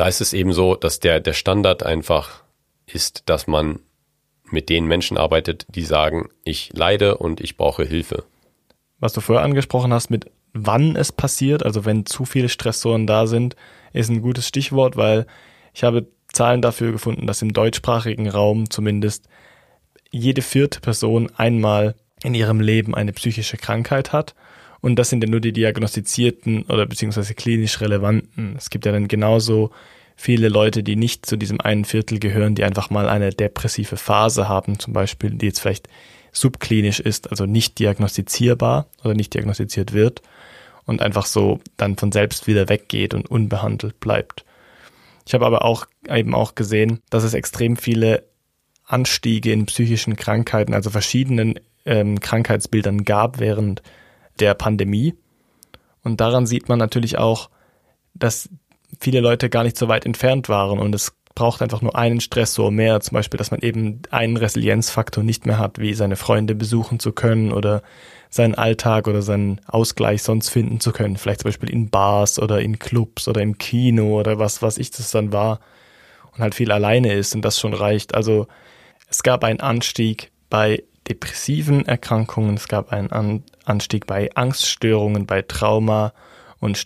[0.00, 2.42] da ist es eben so, dass der, der Standard einfach
[2.86, 3.80] ist, dass man
[4.44, 8.24] mit den Menschen arbeitet, die sagen, ich leide und ich brauche Hilfe.
[8.98, 13.26] Was du vorher angesprochen hast mit wann es passiert, also wenn zu viele Stressoren da
[13.26, 13.56] sind,
[13.92, 15.26] ist ein gutes Stichwort, weil
[15.74, 19.28] ich habe Zahlen dafür gefunden, dass im deutschsprachigen Raum zumindest
[20.10, 24.34] jede vierte Person einmal in ihrem Leben eine psychische Krankheit hat
[24.80, 28.54] und das sind ja nur die diagnostizierten oder beziehungsweise klinisch relevanten.
[28.56, 29.70] Es gibt ja dann genauso
[30.16, 34.48] viele Leute, die nicht zu diesem einen Viertel gehören, die einfach mal eine depressive Phase
[34.48, 35.88] haben, zum Beispiel, die jetzt vielleicht
[36.32, 40.22] subklinisch ist, also nicht diagnostizierbar oder nicht diagnostiziert wird
[40.86, 44.44] und einfach so dann von selbst wieder weggeht und unbehandelt bleibt.
[45.30, 48.24] Ich habe aber auch eben auch gesehen, dass es extrem viele
[48.84, 53.80] Anstiege in psychischen Krankheiten, also verschiedenen ähm, Krankheitsbildern gab während
[54.40, 55.14] der Pandemie.
[56.02, 57.48] Und daran sieht man natürlich auch,
[58.12, 58.48] dass
[58.98, 62.70] viele Leute gar nicht so weit entfernt waren und es braucht einfach nur einen Stressor
[62.70, 66.98] mehr, zum Beispiel, dass man eben einen Resilienzfaktor nicht mehr hat, wie seine Freunde besuchen
[66.98, 67.82] zu können oder
[68.30, 71.16] seinen Alltag oder seinen Ausgleich sonst finden zu können.
[71.16, 74.90] Vielleicht zum Beispiel in Bars oder in Clubs oder im Kino oder was, was ich
[74.90, 75.60] das dann war
[76.32, 78.14] und halt viel alleine ist und das schon reicht.
[78.14, 78.46] Also
[79.08, 86.12] es gab einen Anstieg bei depressiven Erkrankungen, es gab einen Anstieg bei Angststörungen, bei Trauma
[86.60, 86.78] und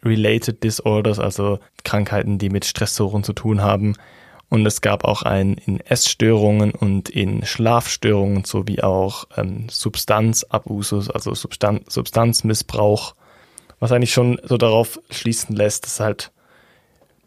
[0.00, 3.94] Stressor-related Disorders, also Krankheiten, die mit Stressoren zu tun haben.
[4.48, 11.34] Und es gab auch einen in Essstörungen und in Schlafstörungen sowie auch ähm, Substanzabusus, also
[11.34, 13.14] Substan Substanzmissbrauch,
[13.78, 16.32] was eigentlich schon so darauf schließen lässt, dass halt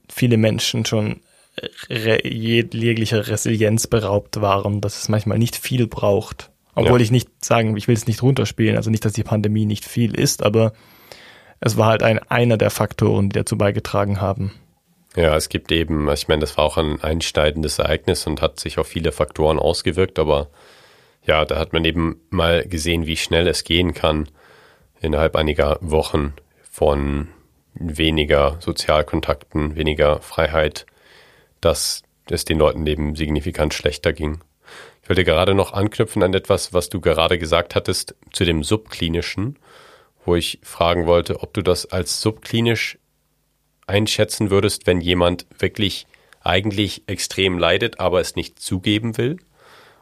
[0.10, 1.22] viele Menschen schon
[1.88, 6.50] jeglicher Resilienz beraubt waren, dass es manchmal nicht viel braucht.
[6.76, 7.04] Obwohl ja.
[7.06, 10.16] ich nicht sagen, ich will es nicht runterspielen, also nicht, dass die Pandemie nicht viel
[10.16, 10.74] ist, aber
[11.64, 14.52] es war halt ein, einer der Faktoren, die dazu beigetragen haben.
[15.16, 18.80] Ja, es gibt eben, ich meine, das war auch ein einschneidendes Ereignis und hat sich
[18.80, 20.50] auf viele Faktoren ausgewirkt, aber
[21.26, 24.28] ja, da hat man eben mal gesehen, wie schnell es gehen kann
[25.00, 26.34] innerhalb einiger Wochen
[26.70, 27.30] von
[27.76, 30.86] weniger Sozialkontakten, weniger Freiheit,
[31.62, 34.40] dass es den Leuten eben signifikant schlechter ging.
[35.02, 39.58] Ich wollte gerade noch anknüpfen an etwas, was du gerade gesagt hattest zu dem Subklinischen,
[40.26, 42.98] wo ich fragen wollte, ob du das als subklinisch
[43.88, 46.08] einschätzen würdest, wenn jemand wirklich
[46.42, 49.38] eigentlich extrem leidet, aber es nicht zugeben will?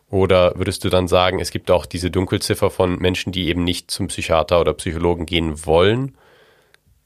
[0.09, 3.89] Oder würdest du dann sagen, es gibt auch diese Dunkelziffer von Menschen, die eben nicht
[3.89, 6.17] zum Psychiater oder Psychologen gehen wollen,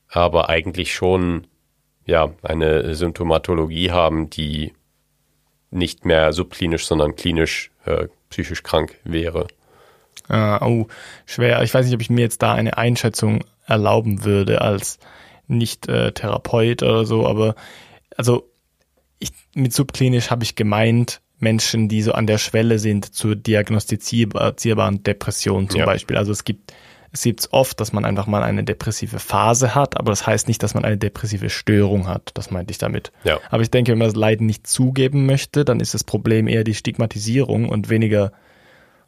[0.08, 1.46] aber eigentlich schon
[2.06, 4.74] ja eine Symptomatologie haben, die
[5.70, 9.48] nicht mehr subklinisch, sondern klinisch äh, psychisch krank wäre?
[10.28, 10.88] Ah, oh,
[11.26, 11.62] schwer.
[11.64, 15.00] Ich weiß nicht, ob ich mir jetzt da eine Einschätzung erlauben würde als
[15.48, 17.56] nicht äh, Therapeut oder so, aber
[18.18, 18.50] also
[19.20, 25.04] ich, mit subklinisch habe ich gemeint, Menschen, die so an der Schwelle sind zur diagnostizierbaren
[25.04, 25.86] Depression zum ja.
[25.86, 26.18] Beispiel.
[26.18, 26.74] Also es gibt
[27.16, 30.62] es gibt oft, dass man einfach mal eine depressive Phase hat, aber das heißt nicht,
[30.62, 32.32] dass man eine depressive Störung hat.
[32.34, 33.14] Das meinte ich damit.
[33.24, 33.40] Ja.
[33.50, 36.66] Aber ich denke, wenn man das Leiden nicht zugeben möchte, dann ist das Problem eher
[36.66, 38.34] die Stigmatisierung und weniger,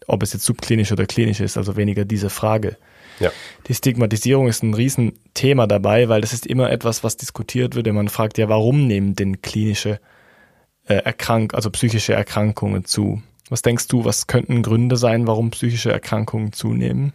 [0.08, 2.78] ob es jetzt subklinisch oder klinisch ist, also weniger diese Frage.
[3.20, 3.32] Ja.
[3.68, 7.96] Die Stigmatisierung ist ein Riesenthema dabei, weil das ist immer etwas, was diskutiert wird, wenn
[7.96, 10.00] man fragt, ja, warum nehmen denn klinische
[10.88, 13.22] äh, Erkrank also psychische Erkrankungen zu.
[13.50, 17.14] Was denkst du, was könnten Gründe sein, warum psychische Erkrankungen zunehmen?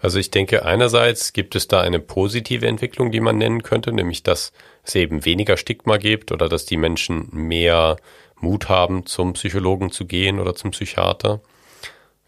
[0.00, 4.22] Also ich denke, einerseits gibt es da eine positive Entwicklung, die man nennen könnte, nämlich
[4.22, 4.52] dass
[4.84, 7.96] es eben weniger Stigma gibt oder dass die Menschen mehr
[8.40, 11.40] Mut haben, zum Psychologen zu gehen oder zum Psychiater.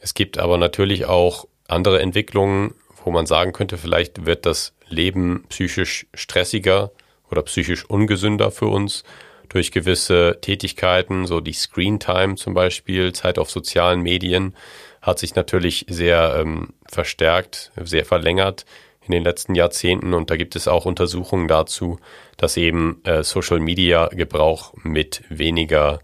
[0.00, 5.44] Es gibt aber natürlich auch andere Entwicklungen, wo man sagen könnte, vielleicht wird das Leben
[5.48, 6.90] psychisch stressiger
[7.30, 9.04] oder psychisch ungesünder für uns
[9.48, 14.54] durch gewisse Tätigkeiten, so die Screen Time zum Beispiel, Zeit auf sozialen Medien,
[15.02, 18.64] hat sich natürlich sehr ähm, verstärkt, sehr verlängert
[19.02, 20.14] in den letzten Jahrzehnten.
[20.14, 21.98] Und da gibt es auch Untersuchungen dazu,
[22.36, 26.00] dass eben äh, Social Media Gebrauch mit weniger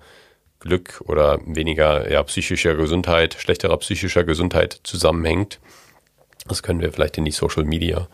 [0.66, 5.60] Glück oder weniger ja, psychischer Gesundheit, schlechterer psychischer Gesundheit zusammenhängt.
[6.46, 8.08] Das können wir vielleicht in die Social Media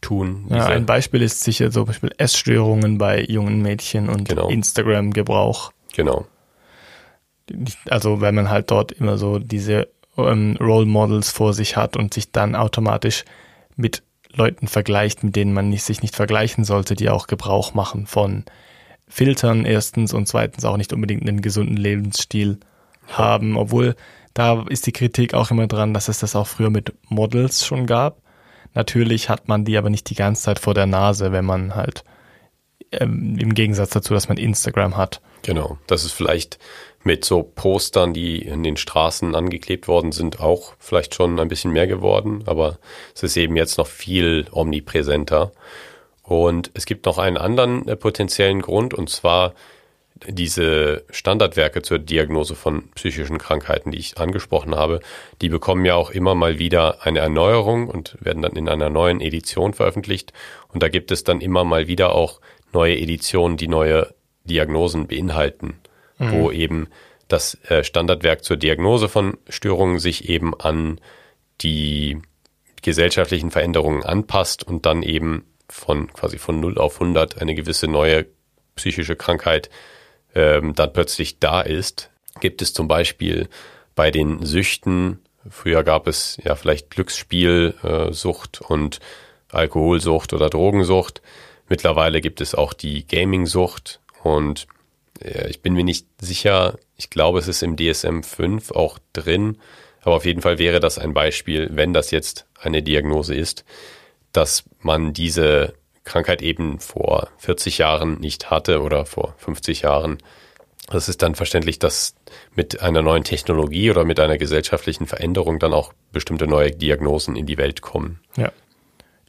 [0.00, 0.46] tun.
[0.50, 4.48] Ja, ein Beispiel ist sicher so Beispiel Essstörungen bei jungen Mädchen und genau.
[4.48, 5.72] Instagram-Gebrauch.
[5.94, 6.26] Genau.
[7.88, 12.14] Also wenn man halt dort immer so diese ähm, Role Models vor sich hat und
[12.14, 13.24] sich dann automatisch
[13.76, 18.06] mit Leuten vergleicht, mit denen man nicht, sich nicht vergleichen sollte, die auch Gebrauch machen
[18.06, 18.44] von
[19.06, 22.58] Filtern erstens und zweitens auch nicht unbedingt einen gesunden Lebensstil
[23.08, 23.94] haben, obwohl
[24.32, 27.86] da ist die Kritik auch immer dran, dass es das auch früher mit Models schon
[27.86, 28.20] gab.
[28.74, 32.04] Natürlich hat man die aber nicht die ganze Zeit vor der Nase, wenn man halt
[32.90, 35.20] ähm, im Gegensatz dazu, dass man Instagram hat.
[35.42, 36.58] Genau, das ist vielleicht
[37.04, 41.70] mit so Postern, die in den Straßen angeklebt worden sind, auch vielleicht schon ein bisschen
[41.70, 42.78] mehr geworden, aber
[43.14, 45.52] es ist eben jetzt noch viel omnipräsenter.
[46.24, 49.54] Und es gibt noch einen anderen äh, potenziellen Grund, und zwar
[50.28, 55.00] diese Standardwerke zur Diagnose von psychischen Krankheiten, die ich angesprochen habe,
[55.42, 59.20] die bekommen ja auch immer mal wieder eine Erneuerung und werden dann in einer neuen
[59.20, 60.32] Edition veröffentlicht.
[60.72, 62.40] Und da gibt es dann immer mal wieder auch
[62.72, 65.74] neue Editionen, die neue Diagnosen beinhalten,
[66.18, 66.32] mhm.
[66.32, 66.88] wo eben
[67.28, 71.00] das äh, Standardwerk zur Diagnose von Störungen sich eben an
[71.60, 72.18] die
[72.82, 78.26] gesellschaftlichen Veränderungen anpasst und dann eben von quasi von 0 auf 100 eine gewisse neue
[78.76, 79.70] psychische Krankheit
[80.34, 82.10] ähm, dann plötzlich da ist.
[82.40, 83.48] Gibt es zum Beispiel
[83.96, 89.00] bei den Süchten, früher gab es ja vielleicht Glücksspielsucht äh, und
[89.50, 91.22] Alkoholsucht oder Drogensucht.
[91.68, 94.68] Mittlerweile gibt es auch die Gaming-Sucht und
[95.20, 99.58] äh, ich bin mir nicht sicher, ich glaube, es ist im DSM 5 auch drin,
[100.02, 103.64] aber auf jeden Fall wäre das ein Beispiel, wenn das jetzt eine Diagnose ist,
[104.34, 110.18] dass man diese Krankheit eben vor 40 Jahren nicht hatte oder vor 50 Jahren.
[110.88, 112.14] Das ist dann verständlich, dass
[112.54, 117.46] mit einer neuen Technologie oder mit einer gesellschaftlichen Veränderung dann auch bestimmte neue Diagnosen in
[117.46, 118.20] die Welt kommen.
[118.36, 118.52] Ja.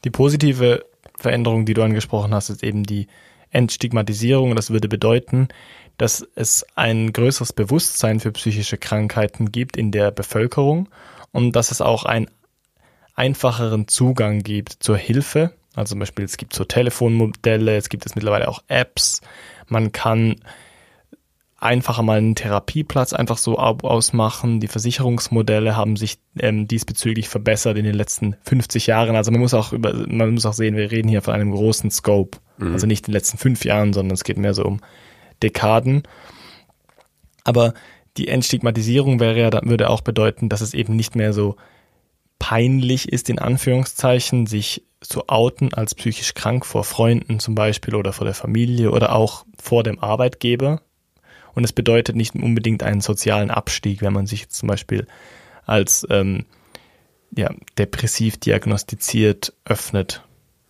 [0.03, 0.85] Die positive
[1.17, 3.07] Veränderung, die du angesprochen hast, ist eben die
[3.51, 4.53] Entstigmatisierung.
[4.55, 5.47] Das würde bedeuten,
[5.97, 10.89] dass es ein größeres Bewusstsein für psychische Krankheiten gibt in der Bevölkerung
[11.31, 12.29] und dass es auch einen
[13.15, 18.15] einfacheren Zugang gibt zur Hilfe Also zum Beispiel, es gibt so Telefonmodelle, es gibt es
[18.15, 19.21] mittlerweile auch Apps.
[19.67, 20.35] Man kann
[21.57, 24.59] einfacher mal einen Therapieplatz einfach so ausmachen.
[24.59, 29.15] Die Versicherungsmodelle haben sich ähm, diesbezüglich verbessert in den letzten 50 Jahren.
[29.15, 31.89] Also man muss auch über, man muss auch sehen, wir reden hier von einem großen
[31.89, 32.37] Scope.
[32.57, 32.73] Mhm.
[32.73, 34.81] Also nicht in den letzten fünf Jahren, sondern es geht mehr so um
[35.41, 36.03] Dekaden.
[37.43, 37.73] Aber
[38.17, 41.55] die Entstigmatisierung wäre ja, würde auch bedeuten, dass es eben nicht mehr so
[42.39, 48.13] peinlich ist, in Anführungszeichen, sich zu outen als psychisch krank vor Freunden zum Beispiel oder
[48.13, 50.81] vor der Familie oder auch vor dem Arbeitgeber.
[51.53, 55.07] Und es bedeutet nicht unbedingt einen sozialen Abstieg, wenn man sich zum Beispiel
[55.65, 56.45] als ähm,
[57.35, 60.21] ja, depressiv diagnostiziert öffnet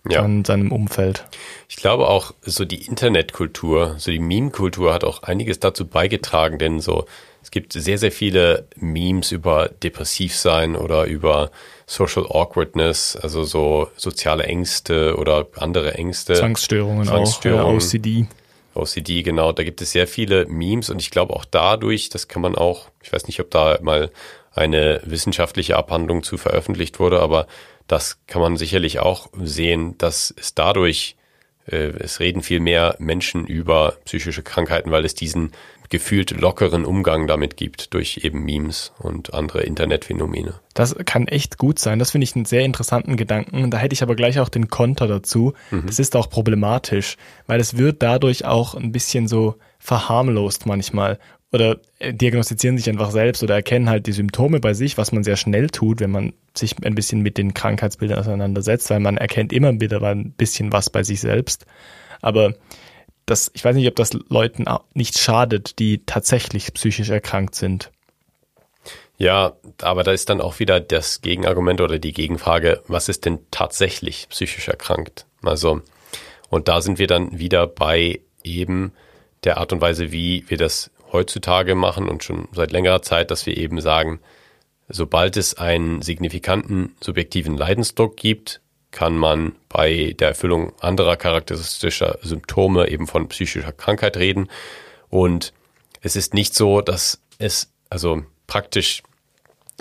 [0.09, 0.21] ja.
[0.21, 1.25] an seinem Umfeld.
[1.67, 6.79] Ich glaube auch, so die Internetkultur, so die Meme-Kultur hat auch einiges dazu beigetragen, denn
[6.79, 7.05] so
[7.45, 11.51] es gibt sehr, sehr viele Memes über Depressivsein oder über
[11.85, 16.33] Social Awkwardness, also so soziale Ängste oder andere Ängste.
[16.33, 18.25] Zwangsstörungen, Zwangsstörungen auch, OCD.
[18.73, 19.51] OCD, genau.
[19.51, 22.87] Da gibt es sehr viele Memes und ich glaube auch dadurch, das kann man auch,
[23.03, 24.09] ich weiß nicht, ob da mal
[24.51, 27.45] eine wissenschaftliche Abhandlung zu veröffentlicht wurde, aber
[27.85, 31.15] das kann man sicherlich auch sehen, dass es dadurch,
[31.67, 35.51] äh, es reden viel mehr Menschen über psychische Krankheiten, weil es diesen
[35.89, 40.55] gefühlt lockeren Umgang damit gibt durch eben Memes und andere Internetphänomene.
[40.73, 41.99] Das kann echt gut sein.
[41.99, 43.71] Das finde ich einen sehr interessanten Gedanken.
[43.71, 45.53] Da hätte ich aber gleich auch den Konter dazu.
[45.71, 45.85] Mhm.
[45.85, 47.17] Das ist auch problematisch,
[47.47, 51.19] weil es wird dadurch auch ein bisschen so verharmlost manchmal
[51.51, 55.23] oder äh, diagnostizieren sich einfach selbst oder erkennen halt die Symptome bei sich, was man
[55.23, 59.53] sehr schnell tut, wenn man sich ein bisschen mit den Krankheitsbildern auseinandersetzt, weil man erkennt
[59.53, 61.65] immer wieder ein bisschen was bei sich selbst.
[62.21, 62.55] Aber
[63.25, 67.91] das, ich weiß nicht, ob das Leuten nicht schadet, die tatsächlich psychisch erkrankt sind.
[69.17, 73.39] Ja, aber da ist dann auch wieder das Gegenargument oder die Gegenfrage, was ist denn
[73.49, 75.25] tatsächlich psychisch erkrankt?
[75.41, 75.81] Also,
[76.49, 78.91] und da sind wir dann wieder bei eben
[79.43, 83.45] der Art und Weise, wie wir das heutzutage machen und schon seit längerer Zeit, dass
[83.45, 84.19] wir eben sagen,
[84.89, 88.61] sobald es einen signifikanten subjektiven Leidensdruck gibt,
[88.95, 94.49] kann man bei der Erfüllung anderer charakteristischer Symptome eben von psychischer Krankheit reden.
[95.09, 95.51] Und
[96.01, 99.03] es ist nicht so, dass es, also praktisch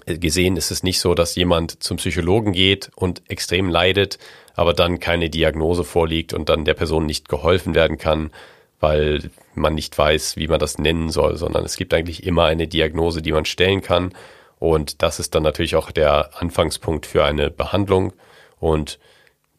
[0.05, 4.19] gesehen ist es nicht so, dass jemand zum Psychologen geht und extrem leidet,
[4.57, 8.33] aber dann keine Diagnose vorliegt und dann der Person nicht geholfen werden kann,
[8.81, 12.67] weil man nicht weiß, wie man das nennen soll, sondern es gibt eigentlich immer eine
[12.67, 14.13] Diagnose, die man stellen kann.
[14.59, 18.13] Und das ist dann natürlich auch der Anfangspunkt für eine Behandlung
[18.59, 18.99] und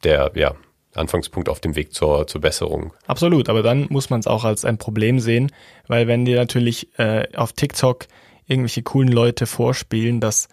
[0.06, 0.56] der ja,
[0.94, 2.94] Anfangspunkt auf dem Weg zur, zur Besserung.
[3.08, 5.52] Absolut, aber dann muss man es auch als ein Problem sehen,
[5.88, 8.06] weil wenn dir natürlich äh, auf TikTok
[8.48, 10.48] irgendwelche coolen Leute vorspielen, dass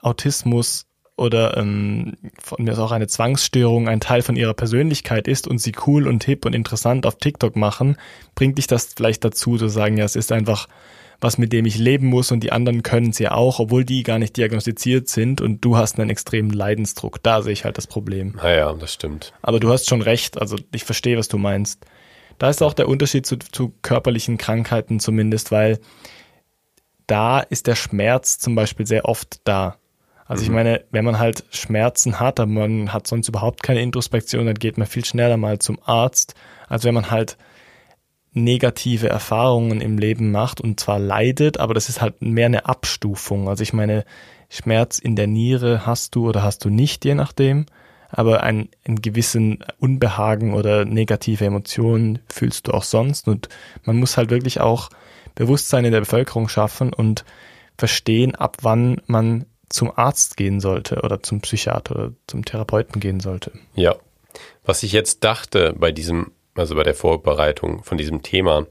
[0.00, 5.46] Autismus oder ähm, von mir ist auch eine Zwangsstörung ein Teil von ihrer Persönlichkeit ist
[5.46, 7.98] und sie cool und hip und interessant auf TikTok machen,
[8.34, 10.66] bringt dich das vielleicht dazu zu sagen, ja, es ist einfach
[11.20, 14.02] was, mit dem ich leben muss und die anderen können es ja auch, obwohl die
[14.02, 17.22] gar nicht diagnostiziert sind und du hast einen extremen Leidensdruck.
[17.22, 18.34] Da sehe ich halt das Problem.
[18.36, 19.32] Naja, das stimmt.
[19.42, 21.84] Aber du hast schon recht, also ich verstehe, was du meinst.
[22.38, 25.78] Da ist auch der Unterschied zu, zu körperlichen Krankheiten zumindest, weil
[27.06, 29.76] da ist der Schmerz zum Beispiel sehr oft da.
[30.24, 30.46] Also mhm.
[30.46, 34.54] ich meine, wenn man halt Schmerzen hat, aber man hat sonst überhaupt keine Introspektion, dann
[34.54, 36.34] geht man viel schneller mal zum Arzt,
[36.68, 37.36] als wenn man halt
[38.32, 43.48] negative Erfahrungen im Leben macht und zwar leidet, aber das ist halt mehr eine Abstufung.
[43.48, 44.04] Also ich meine,
[44.48, 47.66] Schmerz in der Niere hast du oder hast du nicht, je nachdem,
[48.10, 53.48] aber einen, einen gewissen Unbehagen oder negative Emotionen fühlst du auch sonst und
[53.84, 54.90] man muss halt wirklich auch
[55.36, 57.24] Bewusstsein in der Bevölkerung schaffen und
[57.78, 63.20] verstehen, ab wann man zum Arzt gehen sollte oder zum Psychiater oder zum Therapeuten gehen
[63.20, 63.52] sollte.
[63.74, 63.94] Ja.
[64.64, 68.66] Was ich jetzt dachte bei diesem also bei der Vorbereitung von diesem Thema,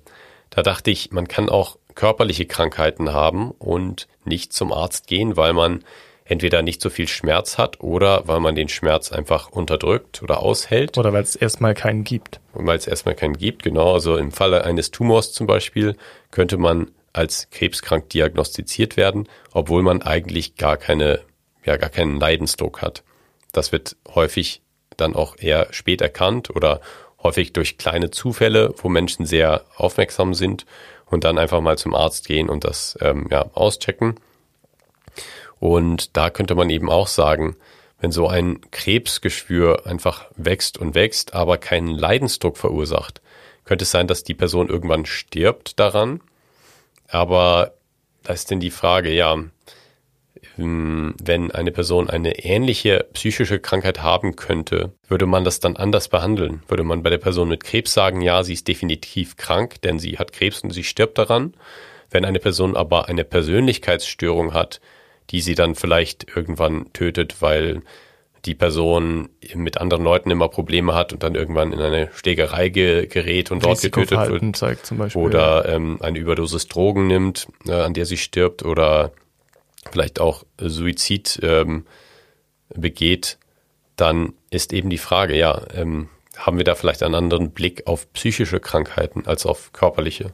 [0.49, 5.53] da dachte ich, man kann auch körperliche Krankheiten haben und nicht zum Arzt gehen, weil
[5.53, 5.83] man
[6.29, 10.97] entweder nicht so viel Schmerz hat oder weil man den Schmerz einfach unterdrückt oder aushält.
[10.97, 12.39] Oder weil es erstmal keinen gibt.
[12.53, 13.93] Und weil es erstmal keinen gibt, genau.
[13.93, 15.95] Also im Falle eines Tumors zum Beispiel
[16.31, 21.21] könnte man als krebskrank diagnostiziert werden, obwohl man eigentlich gar keine,
[21.65, 23.03] ja, gar keinen Leidensdruck hat.
[23.51, 24.61] Das wird häufig
[24.97, 26.79] dann auch eher spät erkannt oder
[27.23, 30.65] häufig durch kleine Zufälle, wo Menschen sehr aufmerksam sind
[31.05, 34.15] und dann einfach mal zum Arzt gehen und das ähm, ja, auschecken.
[35.59, 37.55] Und da könnte man eben auch sagen,
[37.99, 43.21] wenn so ein Krebsgeschwür einfach wächst und wächst, aber keinen Leidensdruck verursacht,
[43.65, 46.21] könnte es sein, dass die Person irgendwann stirbt daran.
[47.07, 47.73] Aber
[48.23, 49.37] da ist denn die Frage, ja,
[50.57, 56.63] wenn eine Person eine ähnliche psychische Krankheit haben könnte, würde man das dann anders behandeln?
[56.67, 60.17] Würde man bei der Person mit Krebs sagen, ja, sie ist definitiv krank, denn sie
[60.17, 61.53] hat Krebs und sie stirbt daran?
[62.11, 64.81] Wenn eine Person aber eine Persönlichkeitsstörung hat,
[65.29, 67.81] die sie dann vielleicht irgendwann tötet, weil
[68.45, 73.05] die Person mit anderen Leuten immer Probleme hat und dann irgendwann in eine Schlägerei ge
[73.07, 74.55] gerät und dort getötet wird.
[74.55, 79.11] Zeigt zum Beispiel, oder ähm, eine Überdosis Drogen nimmt, äh, an der sie stirbt oder
[79.91, 81.85] vielleicht auch Suizid ähm,
[82.73, 83.37] begeht,
[83.95, 88.11] dann ist eben die Frage, ja, ähm, haben wir da vielleicht einen anderen Blick auf
[88.13, 90.33] psychische Krankheiten als auf körperliche?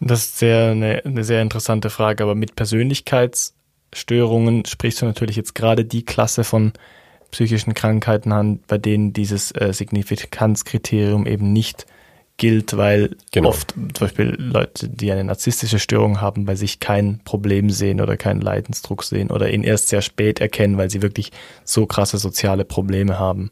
[0.00, 5.54] Das ist sehr eine, eine sehr interessante Frage, aber mit Persönlichkeitsstörungen sprichst du natürlich jetzt
[5.54, 6.72] gerade die Klasse von
[7.30, 11.86] psychischen Krankheiten an, bei denen dieses äh, Signifikanzkriterium eben nicht
[12.36, 13.50] gilt, weil genau.
[13.50, 18.16] oft zum Beispiel Leute, die eine narzisstische Störung haben, bei sich kein Problem sehen oder
[18.16, 21.30] keinen Leidensdruck sehen oder ihn erst sehr spät erkennen, weil sie wirklich
[21.64, 23.50] so krasse soziale Probleme haben.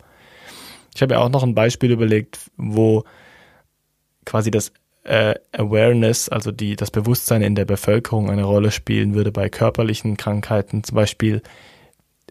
[0.95, 3.05] Ich habe ja auch noch ein Beispiel überlegt, wo
[4.25, 4.73] quasi das
[5.05, 10.17] äh, Awareness, also die, das Bewusstsein in der Bevölkerung eine Rolle spielen würde bei körperlichen
[10.17, 10.85] Krankheiten.
[10.85, 11.43] Zum Beispiel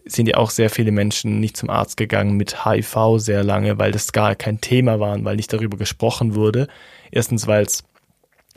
[0.04, 3.92] sind ja auch sehr viele Menschen nicht zum Arzt gegangen mit HIV sehr lange, weil
[3.92, 6.68] das gar kein Thema war und weil nicht darüber gesprochen wurde.
[7.10, 7.84] Erstens, weil es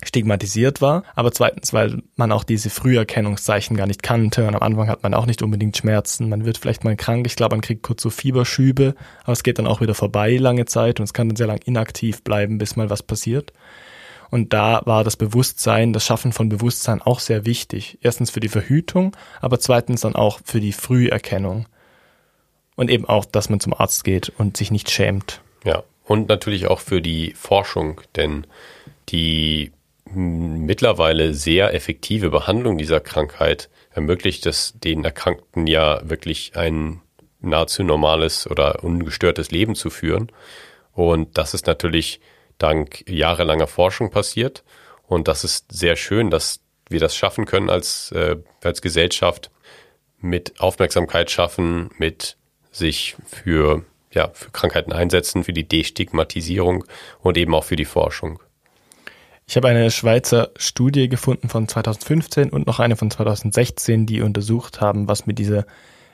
[0.04, 4.90] stigmatisiert war, aber zweitens, weil man auch diese Früherkennungszeichen gar nicht kannte und am Anfang
[4.90, 6.28] hat man auch nicht unbedingt Schmerzen.
[6.28, 9.58] Man wird vielleicht mal krank, ich glaube, man kriegt kurz so Fieberschübe, aber es geht
[9.58, 12.76] dann auch wieder vorbei lange Zeit und es kann dann sehr lang inaktiv bleiben, bis
[12.76, 13.54] mal was passiert.
[14.36, 17.98] Und da war das Bewusstsein, das Schaffen von Bewusstsein auch sehr wichtig.
[18.02, 21.68] Erstens für die Verhütung, aber zweitens dann auch für die Früherkennung.
[22.76, 25.40] Und eben auch, dass man zum Arzt geht und sich nicht schämt.
[25.64, 28.46] Ja, und natürlich auch für die Forschung, denn
[29.08, 29.72] die
[30.04, 37.00] mittlerweile sehr effektive Behandlung dieser Krankheit ermöglicht es den Erkrankten ja wirklich ein
[37.40, 40.30] nahezu normales oder ungestörtes Leben zu führen.
[40.92, 42.20] Und das ist natürlich
[42.58, 44.64] dank jahrelanger Forschung passiert.
[45.08, 49.52] Und das ist sehr schön, dass wir das schaffen können als, äh, als Gesellschaft
[50.20, 52.38] mit Aufmerksamkeit schaffen, mit
[52.72, 56.86] sich für, ja, für Krankheiten einsetzen, für die Destigmatisierung
[57.22, 58.40] und eben auch für die Forschung.
[59.48, 64.82] Ich habe eine Schweizer Studie gefunden von 2015 und noch eine von 2016, die untersucht
[64.82, 65.66] haben, was mit dieser,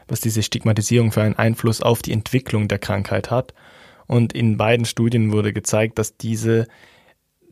[0.07, 3.53] was diese Stigmatisierung für einen Einfluss auf die Entwicklung der Krankheit hat.
[4.11, 6.67] Und in beiden Studien wurde gezeigt, dass diese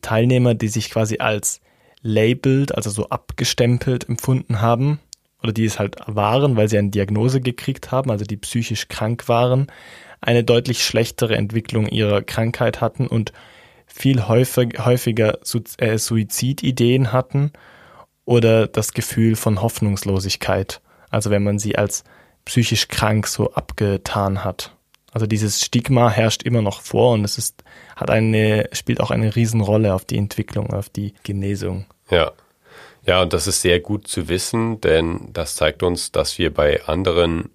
[0.01, 1.61] Teilnehmer, die sich quasi als
[2.01, 4.99] labeled, also so abgestempelt empfunden haben,
[5.41, 9.29] oder die es halt waren, weil sie eine Diagnose gekriegt haben, also die psychisch krank
[9.29, 9.67] waren,
[10.19, 13.31] eine deutlich schlechtere Entwicklung ihrer Krankheit hatten und
[13.85, 15.39] viel häufig, häufiger
[15.77, 17.53] äh, Suizidideen hatten
[18.25, 20.81] oder das Gefühl von Hoffnungslosigkeit.
[21.09, 22.03] Also wenn man sie als
[22.43, 24.75] psychisch krank so abgetan hat.
[25.11, 27.63] Also dieses Stigma herrscht immer noch vor und es ist,
[27.95, 31.85] hat eine, spielt auch eine Riesenrolle auf die Entwicklung, auf die Genesung.
[32.09, 32.31] Ja.
[33.05, 36.83] Ja, und das ist sehr gut zu wissen, denn das zeigt uns, dass wir bei
[36.83, 37.49] anderen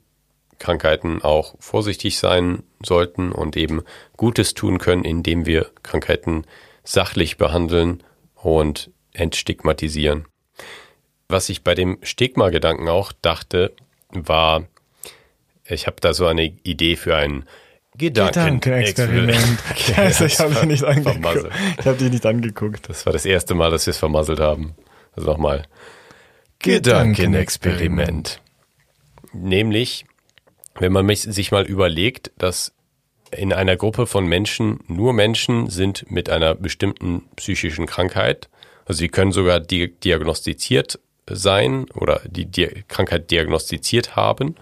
[0.58, 3.82] Krankheiten auch vorsichtig sein sollten und eben
[4.16, 6.44] Gutes tun können, indem wir Krankheiten
[6.82, 8.02] sachlich behandeln
[8.34, 10.26] und entstigmatisieren.
[11.28, 13.72] Was ich bei dem Stigma-Gedanken auch dachte,
[14.10, 14.64] war,
[15.66, 17.44] ich habe da so eine Idee für ein
[17.96, 19.58] Gedankenexperiment.
[19.70, 21.48] Okay, also ich habe nicht angeguckt.
[21.78, 22.88] Ich habe dich nicht angeguckt.
[22.88, 24.74] Das war das erste Mal, dass wir es vermasselt haben.
[25.12, 25.64] Also nochmal.
[26.58, 28.40] Gedankenexperiment.
[29.32, 30.06] Nämlich,
[30.78, 32.72] wenn man sich mal überlegt, dass
[33.30, 38.48] in einer Gruppe von Menschen nur Menschen sind mit einer bestimmten psychischen Krankheit.
[38.86, 42.46] Also sie können sogar diagnostiziert sein oder die
[42.88, 44.56] Krankheit diagnostiziert haben.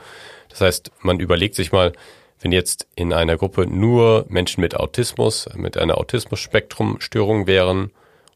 [0.52, 1.92] Das heißt, man überlegt sich mal,
[2.40, 7.90] wenn jetzt in einer Gruppe nur Menschen mit Autismus, mit einer Autismus-Spektrum-Störung wären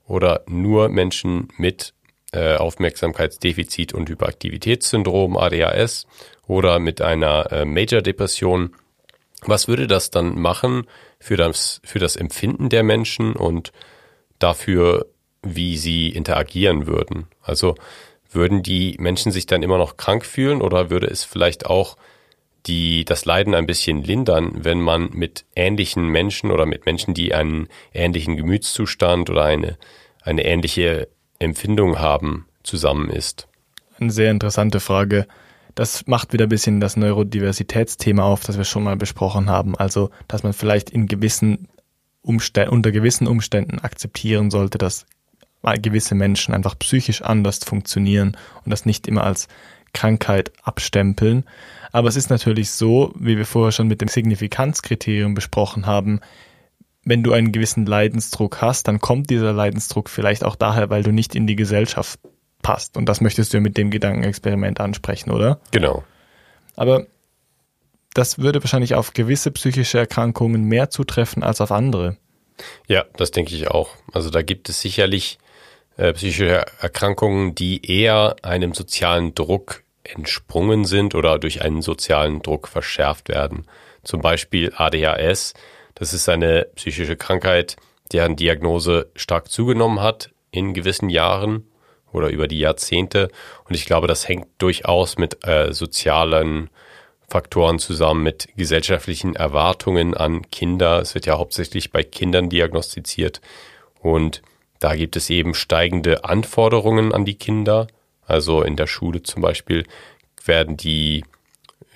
[0.06, 1.92] oder nur Menschen mit
[2.32, 6.06] äh, Aufmerksamkeitsdefizit und Hyperaktivitätssyndrom, ADHS
[6.46, 8.74] oder mit einer äh, Major-Depression,
[9.42, 10.86] was würde das dann machen
[11.18, 13.72] für das, für das Empfinden der Menschen und
[14.38, 15.06] dafür,
[15.42, 17.26] wie sie interagieren würden?
[17.42, 17.74] Also
[18.30, 21.96] würden die Menschen sich dann immer noch krank fühlen oder würde es vielleicht auch
[22.66, 27.32] die das Leiden ein bisschen lindern, wenn man mit ähnlichen Menschen oder mit Menschen, die
[27.32, 29.76] einen ähnlichen Gemütszustand oder eine,
[30.22, 31.08] eine ähnliche
[31.38, 33.46] Empfindung haben, zusammen ist?
[34.00, 35.26] Eine sehr interessante Frage.
[35.74, 39.76] Das macht wieder ein bisschen das Neurodiversitätsthema auf, das wir schon mal besprochen haben.
[39.76, 41.68] Also, dass man vielleicht in gewissen
[42.22, 45.06] Umständen, unter gewissen Umständen akzeptieren sollte, dass
[45.62, 49.48] gewisse Menschen einfach psychisch anders funktionieren und das nicht immer als
[49.92, 51.44] Krankheit abstempeln.
[51.92, 56.20] Aber es ist natürlich so, wie wir vorher schon mit dem Signifikanzkriterium besprochen haben,
[57.04, 61.12] wenn du einen gewissen Leidensdruck hast, dann kommt dieser Leidensdruck vielleicht auch daher, weil du
[61.12, 62.18] nicht in die Gesellschaft
[62.62, 62.96] passt.
[62.96, 65.60] Und das möchtest du mit dem Gedankenexperiment ansprechen, oder?
[65.70, 66.04] Genau.
[66.74, 67.06] Aber
[68.12, 72.16] das würde wahrscheinlich auf gewisse psychische Erkrankungen mehr zutreffen als auf andere.
[72.88, 73.90] Ja, das denke ich auch.
[74.12, 75.38] Also da gibt es sicherlich
[75.96, 82.68] äh, psychische Erkrankungen, die eher einem sozialen Druck entsprungen sind oder durch einen sozialen Druck
[82.68, 83.66] verschärft werden.
[84.02, 85.54] Zum Beispiel ADHS
[85.96, 87.76] das ist eine psychische Krankheit,
[88.12, 91.66] deren Diagnose stark zugenommen hat in gewissen Jahren
[92.12, 93.30] oder über die Jahrzehnte.
[93.64, 96.68] Und ich glaube, das hängt durchaus mit äh, sozialen
[97.28, 101.00] Faktoren zusammen, mit gesellschaftlichen Erwartungen an Kinder.
[101.00, 103.40] Es wird ja hauptsächlich bei Kindern diagnostiziert.
[104.00, 104.42] Und
[104.80, 107.86] da gibt es eben steigende Anforderungen an die Kinder.
[108.26, 109.84] Also in der Schule zum Beispiel
[110.44, 111.24] werden die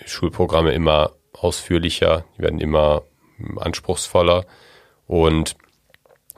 [0.07, 3.03] Schulprogramme immer ausführlicher, werden immer
[3.57, 4.45] anspruchsvoller
[5.07, 5.57] und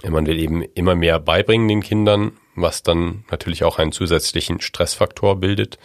[0.09, 5.37] man will eben immer mehr beibringen den Kindern, was dann natürlich auch einen zusätzlichen Stressfaktor
[5.37, 5.79] bildet.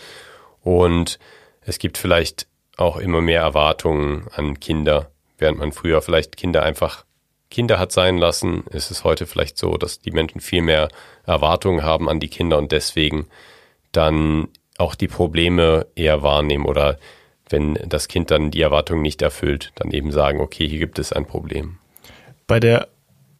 [0.62, 1.20] Und
[1.62, 2.48] es gibt vielleicht
[2.78, 5.12] auch immer mehr Erwartungen an Kinder.
[5.38, 7.06] Während man früher vielleicht Kinder einfach
[7.50, 10.90] Kinder hat sein lassen, ist es heute vielleicht so, dass die Menschen viel mehr
[11.26, 13.28] Erwartungen haben an die Kinder und deswegen
[13.92, 16.98] dann auch die Probleme eher wahrnehmen oder
[17.50, 21.14] wenn das Kind dann die Erwartungen nicht erfüllt, dann eben sagen, okay, hier gibt es
[21.14, 21.78] ein Problem.
[22.46, 22.90] Bei der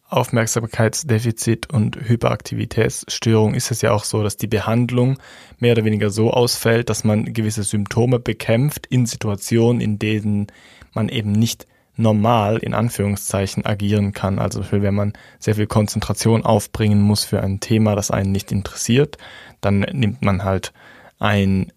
[0.08, 5.18] Aufmerksamkeitsdefizit- und Hyperaktivitätsstörung ist es ja auch so, dass die Behandlung
[5.58, 10.46] mehr oder weniger so ausfällt, dass man gewisse Symptome bekämpft in Situationen, in denen
[10.94, 11.66] man eben nicht
[11.98, 14.38] normal in Anführungszeichen agieren kann.
[14.38, 19.18] Also wenn man sehr viel Konzentration aufbringen muss für ein Thema, das einen nicht interessiert,
[19.60, 20.72] dann nimmt man halt
[21.18, 21.72] ein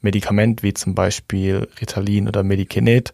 [0.00, 3.12] Medikament wie zum Beispiel Ritalin oder Medikinet.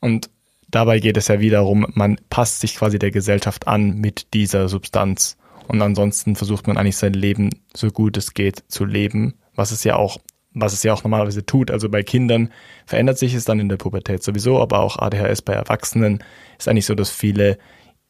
[0.00, 0.28] Und
[0.68, 5.36] dabei geht es ja wiederum, man passt sich quasi der Gesellschaft an mit dieser Substanz.
[5.68, 9.84] Und ansonsten versucht man eigentlich sein Leben so gut es geht zu leben, was es
[9.84, 10.18] ja auch,
[10.58, 11.70] was es ja auch normalerweise tut.
[11.70, 12.50] Also bei Kindern
[12.86, 16.24] verändert sich es dann in der Pubertät sowieso, aber auch ADHS bei Erwachsenen
[16.58, 17.58] ist eigentlich so, dass viele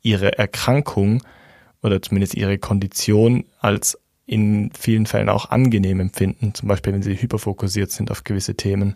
[0.01, 1.23] ihre Erkrankung
[1.83, 7.21] oder zumindest ihre Kondition als in vielen Fällen auch angenehm empfinden, zum Beispiel wenn sie
[7.21, 8.95] hyperfokussiert sind auf gewisse Themen.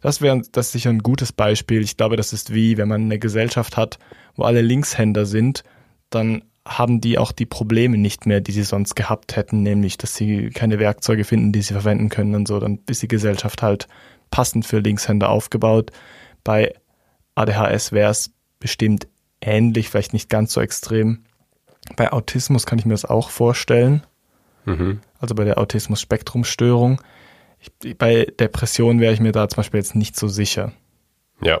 [0.00, 1.82] Das wäre das sicher ein gutes Beispiel.
[1.82, 3.98] Ich glaube, das ist wie, wenn man eine Gesellschaft hat,
[4.36, 5.64] wo alle Linkshänder sind,
[6.10, 10.14] dann haben die auch die Probleme nicht mehr, die sie sonst gehabt hätten, nämlich, dass
[10.14, 12.58] sie keine Werkzeuge finden, die sie verwenden können und so.
[12.58, 13.86] Dann ist die Gesellschaft halt
[14.30, 15.90] passend für Linkshänder aufgebaut.
[16.42, 16.74] Bei
[17.34, 19.06] ADHS wäre es bestimmt
[19.40, 21.24] ähnlich, vielleicht nicht ganz so extrem.
[21.96, 24.06] Bei Autismus kann ich mir das auch vorstellen.
[24.64, 25.00] Mhm.
[25.20, 27.02] Also bei der Autismus-Spektrum-Störung.
[27.98, 30.72] Bei Depression wäre ich mir da zum Beispiel jetzt nicht so sicher.
[31.42, 31.60] Ja.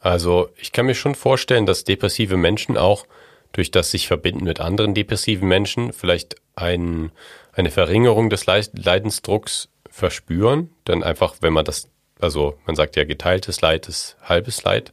[0.00, 3.04] Also ich kann mir schon vorstellen, dass depressive Menschen auch
[3.52, 7.10] durch das sich verbinden mit anderen depressiven Menschen vielleicht ein,
[7.52, 10.70] eine Verringerung des Leidensdrucks verspüren.
[10.86, 11.88] Denn einfach, wenn man das,
[12.20, 14.92] also man sagt ja, geteiltes Leid ist halbes Leid.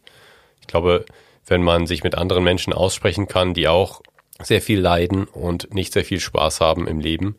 [0.62, 1.06] Ich glaube,
[1.46, 4.02] wenn man sich mit anderen Menschen aussprechen kann, die auch
[4.42, 7.38] sehr viel leiden und nicht sehr viel Spaß haben im Leben,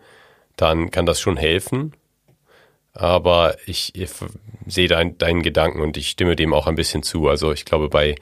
[0.56, 1.92] dann kann das schon helfen.
[2.92, 4.10] Aber ich, ich
[4.66, 7.28] sehe dein, deinen Gedanken und ich stimme dem auch ein bisschen zu.
[7.28, 8.14] Also ich glaube, bei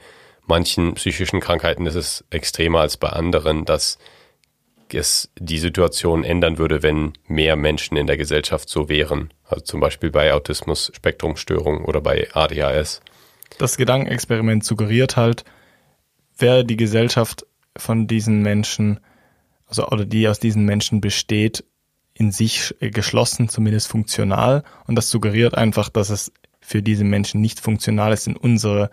[0.47, 3.97] manchen psychischen Krankheiten ist es extremer als bei anderen, dass
[4.93, 9.33] es die Situation ändern würde, wenn mehr Menschen in der Gesellschaft so wären.
[9.43, 13.01] Also zum Beispiel bei Autismus, Spektrumstörung oder bei ADHS.
[13.57, 15.43] Das Gedankenexperiment suggeriert halt,
[16.37, 18.99] wäre die Gesellschaft von diesen Menschen,
[19.67, 21.65] also oder die aus diesen Menschen besteht,
[22.13, 24.63] in sich geschlossen, zumindest funktional.
[24.87, 26.31] Und das suggeriert einfach, dass es
[26.61, 28.89] für diese Menschen nicht funktional ist, in unserer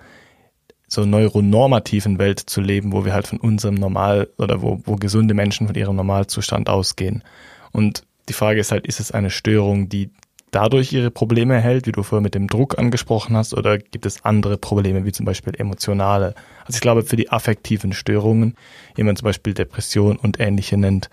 [0.93, 5.33] so neuronormativen Welt zu leben, wo wir halt von unserem Normal oder wo, wo gesunde
[5.33, 7.25] Menschen von ihrem Normalzustand ausgehen.
[7.73, 10.11] Und die Frage ist halt, ist es eine Störung, die
[10.51, 14.23] dadurch ihre Probleme erhält, wie du vorher mit dem Druck angesprochen hast, oder gibt es
[14.23, 16.35] andere Probleme, wie zum Beispiel emotionale?
[16.67, 18.55] Also ich glaube, für die affektiven Störungen,
[18.95, 21.09] wie man zum Beispiel Depression und ähnliche nennt,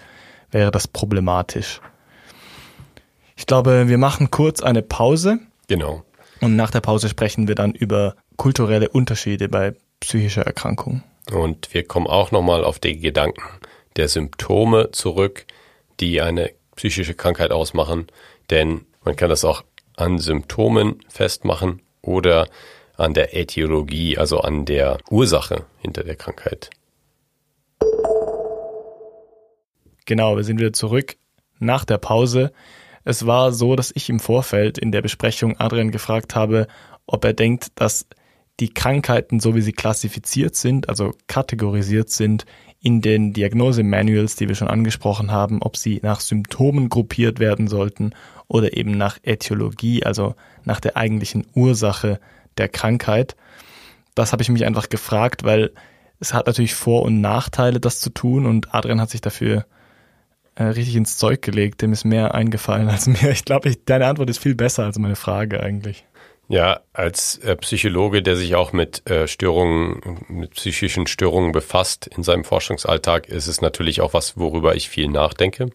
[0.52, 1.80] wäre das problematisch.
[3.38, 5.40] Ich glaube, wir machen kurz eine Pause.
[5.70, 6.04] Genau.
[6.42, 11.04] Und nach der Pause sprechen wir dann über kulturelle Unterschiede bei psychischer Erkrankung.
[11.32, 13.44] Und wir kommen auch nochmal auf die Gedanken
[13.98, 15.46] der Symptome zurück,
[16.00, 18.08] die eine psychische Krankheit ausmachen.
[18.50, 19.64] Denn man kann das auch
[19.98, 22.48] an Symptomen festmachen oder
[22.96, 26.70] an der Ätiologie, also an der Ursache hinter der Krankheit.
[30.06, 31.18] Genau, wir sind wieder zurück
[31.60, 32.54] nach der Pause.
[33.04, 36.68] Es war so, dass ich im Vorfeld in der Besprechung Adrian gefragt habe,
[37.06, 38.06] ob er denkt, dass
[38.60, 42.46] die Krankheiten, so wie sie klassifiziert sind, also kategorisiert sind,
[42.82, 48.14] in den Diagnose-Manuals, die wir schon angesprochen haben, ob sie nach Symptomen gruppiert werden sollten
[48.48, 52.20] oder eben nach Äthiologie, also nach der eigentlichen Ursache
[52.58, 53.36] der Krankheit.
[54.16, 55.72] Das habe ich mich einfach gefragt, weil
[56.20, 59.66] es hat natürlich Vor- und Nachteile, das zu tun und Adrian hat sich dafür
[60.56, 61.82] äh, richtig ins Zeug gelegt.
[61.82, 63.32] Dem ist mehr eingefallen als mir.
[63.32, 66.06] Ich glaube, deine Antwort ist viel besser als meine Frage eigentlich.
[66.52, 72.24] Ja, als äh, Psychologe, der sich auch mit äh, Störungen, mit psychischen Störungen befasst in
[72.24, 75.70] seinem Forschungsalltag, ist es natürlich auch was, worüber ich viel nachdenke.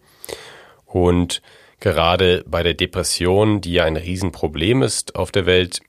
[0.85, 1.41] Und
[1.79, 5.79] gerade bei der Depression, die ja ein Riesenproblem ist auf der Welt,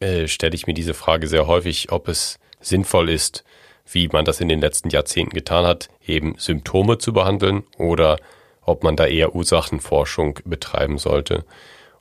[0.00, 3.44] äh, stelle ich mir diese Frage sehr häufig, ob es sinnvoll ist,
[3.90, 8.18] wie man das in den letzten Jahrzehnten getan hat, eben Symptome zu behandeln oder
[8.60, 11.46] ob man da eher Ursachenforschung betreiben sollte.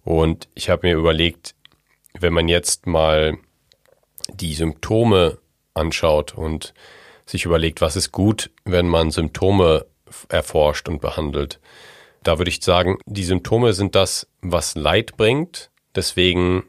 [0.04, 1.56] Und ich habe mir überlegt,
[2.20, 3.38] wenn man jetzt mal
[4.34, 5.38] die Symptome
[5.74, 6.74] anschaut und
[7.26, 9.86] sich überlegt, was ist gut, wenn man Symptome
[10.30, 11.60] erforscht und behandelt.
[12.24, 15.72] Da würde ich sagen, die Symptome sind das, was Leid bringt.
[15.96, 16.64] Deswegen,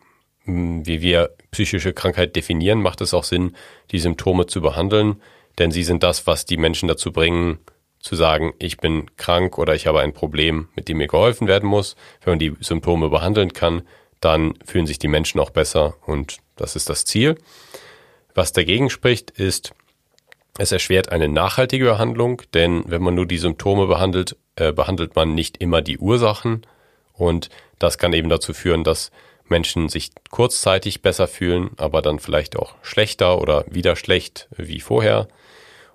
[0.45, 3.55] hm, wie wir psychische Krankheit definieren, macht es auch Sinn,
[3.90, 5.22] die Symptome zu behandeln,
[5.59, 7.59] denn sie sind das, was die Menschen dazu bringen,
[8.01, 11.68] zu sagen, ich bin krank oder ich habe ein Problem, mit dem mir geholfen werden
[11.68, 11.97] muss.
[12.22, 13.82] Wenn man die Symptome behandeln kann,
[14.20, 17.36] dann fühlen sich die Menschen auch besser und das ist das Ziel.
[18.34, 19.72] Was dagegen spricht, ist,
[20.58, 25.34] es erschwert eine nachhaltige Behandlung, denn wenn man nur die Symptome behandelt, äh, behandelt man
[25.34, 26.66] nicht immer die Ursachen
[27.12, 27.48] und
[27.78, 29.10] das kann eben dazu führen, dass
[29.48, 35.28] Menschen sich kurzzeitig besser fühlen, aber dann vielleicht auch schlechter oder wieder schlecht wie vorher.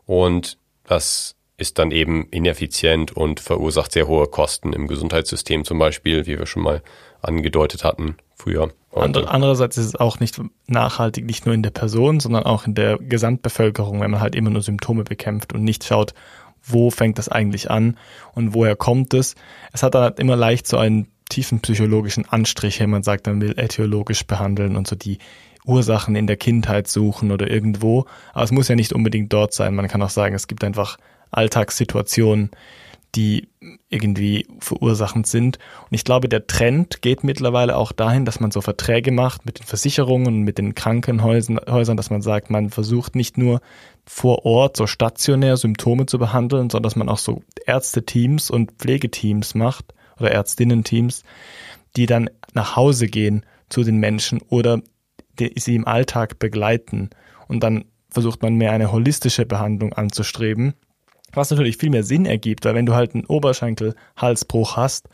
[0.06, 6.26] Und das ist dann eben ineffizient und verursacht sehr hohe Kosten im Gesundheitssystem zum Beispiel,
[6.26, 6.82] wie wir schon mal
[7.22, 8.72] angedeutet hatten früher.
[8.96, 12.74] Ander, andererseits ist es auch nicht nachhaltig, nicht nur in der Person, sondern auch in
[12.74, 16.14] der Gesamtbevölkerung, wenn man halt immer nur Symptome bekämpft und nicht schaut,
[16.64, 17.98] wo fängt das eigentlich an
[18.34, 19.36] und woher kommt es.
[19.74, 23.42] Es hat dann halt immer leicht so einen tiefen psychologischen Anstrich, wenn man sagt, man
[23.42, 25.20] will äthiologisch behandeln und so die
[25.66, 28.06] Ursachen in der Kindheit suchen oder irgendwo.
[28.34, 29.76] Aber es muss ja nicht unbedingt dort sein.
[29.76, 30.98] Man kann auch sagen, es gibt einfach
[31.32, 32.50] Alltagssituationen,
[33.16, 33.50] die
[33.90, 35.58] irgendwie verursachend sind.
[35.90, 39.60] Und ich glaube, der Trend geht mittlerweile auch dahin, dass man so Verträge macht mit
[39.60, 43.62] den Versicherungen, mit den Krankenhäusern, dass man sagt, man versucht nicht nur
[44.06, 49.56] vor Ort so stationär Symptome zu behandeln, sondern dass man auch so Ärzteteams und Pflegeteams
[49.56, 51.24] macht oder Ärztinnenteams,
[51.96, 54.82] die dann nach Hause gehen zu den Menschen oder
[55.56, 57.10] sie im Alltag begleiten.
[57.48, 60.76] Und dann versucht man mehr eine holistische Behandlung anzustreben
[61.34, 65.08] was natürlich viel mehr Sinn ergibt, weil wenn du halt einen Oberschenkel-Halsbruch hast,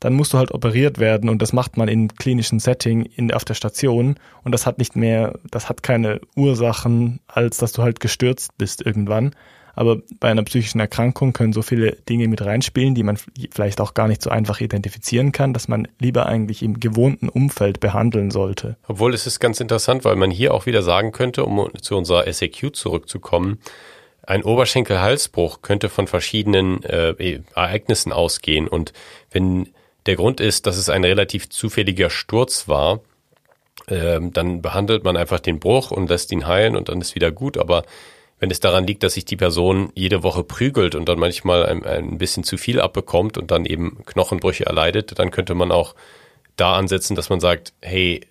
[0.00, 3.44] dann musst du halt operiert werden und das macht man im klinischen Setting in, auf
[3.44, 8.00] der Station und das hat nicht mehr, das hat keine Ursachen, als dass du halt
[8.00, 9.34] gestürzt bist irgendwann.
[9.78, 13.18] Aber bei einer psychischen Erkrankung können so viele Dinge mit reinspielen, die man
[13.50, 17.78] vielleicht auch gar nicht so einfach identifizieren kann, dass man lieber eigentlich im gewohnten Umfeld
[17.78, 18.78] behandeln sollte.
[18.88, 22.32] Obwohl es ist ganz interessant, weil man hier auch wieder sagen könnte, um zu unserer
[22.32, 23.58] SAQ zurückzukommen,
[24.26, 28.68] ein Oberschenkelhalsbruch könnte von verschiedenen äh, e, Ereignissen ausgehen.
[28.68, 28.92] Und
[29.30, 29.72] wenn
[30.06, 33.00] der Grund ist, dass es ein relativ zufälliger Sturz war,
[33.86, 37.30] äh, dann behandelt man einfach den Bruch und lässt ihn heilen und dann ist wieder
[37.30, 37.56] gut.
[37.56, 37.84] Aber
[38.40, 41.84] wenn es daran liegt, dass sich die Person jede Woche prügelt und dann manchmal ein,
[41.84, 45.94] ein bisschen zu viel abbekommt und dann eben Knochenbrüche erleidet, dann könnte man auch
[46.56, 48.22] da ansetzen, dass man sagt, hey,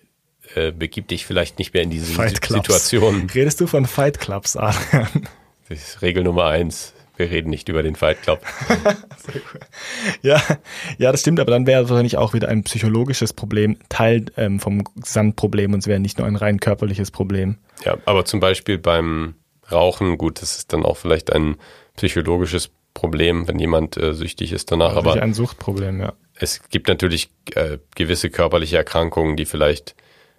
[0.54, 3.28] äh, begib dich vielleicht nicht mehr in diese Situation.
[3.34, 5.28] Redest du von Fight Clubs, Adrian?
[5.68, 6.94] Das ist Regel Nummer eins.
[7.16, 8.40] Wir reden nicht über den Fight Club.
[10.22, 10.40] ja,
[10.98, 14.84] ja, das stimmt, aber dann wäre wahrscheinlich auch wieder ein psychologisches Problem Teil ähm, vom
[14.96, 17.56] Gesamtproblem und es wäre nicht nur ein rein körperliches Problem.
[17.84, 19.34] Ja, aber zum Beispiel beim
[19.72, 21.56] Rauchen, gut, das ist dann auch vielleicht ein
[21.96, 24.94] psychologisches Problem, wenn jemand äh, süchtig ist danach.
[24.94, 26.12] Also aber ein Suchtproblem, ja.
[26.34, 29.96] Es gibt natürlich äh, gewisse körperliche Erkrankungen, die vielleicht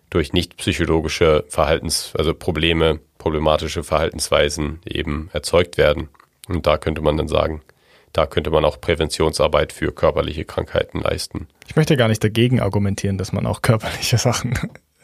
[0.09, 6.07] durch nicht psychologische Verhaltens, also Probleme, problematische Verhaltensweisen eben erzeugt werden.
[6.47, 7.61] Und da könnte man dann sagen,
[8.13, 11.49] da könnte man auch Präventionsarbeit für körperliche Krankheiten leisten.
[11.67, 14.57] Ich möchte gar nicht dagegen argumentieren, dass man auch körperliche Sachen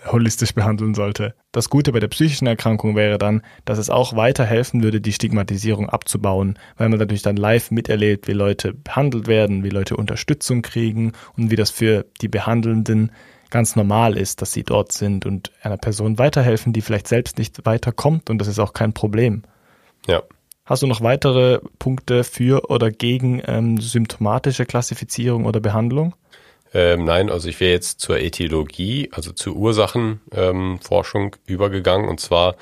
[0.10, 1.36] holistisch behandeln sollte.
[1.52, 5.12] Das Gute bei der psychischen Erkrankung wäre dann, dass es auch weiter helfen würde, die
[5.12, 10.62] Stigmatisierung abzubauen, weil man natürlich dann live miterlebt, wie Leute behandelt werden, wie Leute Unterstützung
[10.62, 13.12] kriegen und wie das für die Behandelnden
[13.54, 17.66] ganz normal ist, dass sie dort sind und einer Person weiterhelfen, die vielleicht selbst nicht
[17.66, 19.44] weiterkommt und das ist auch kein Problem.
[20.08, 20.24] Ja.
[20.66, 26.16] Hast du noch weitere Punkte für oder gegen ähm, symptomatische Klassifizierung oder Behandlung?
[26.74, 32.10] Ähm, nein, also ich wäre jetzt zur Etiologie, also zur Ursachenforschung ähm, übergegangen.
[32.10, 32.56] Und zwar,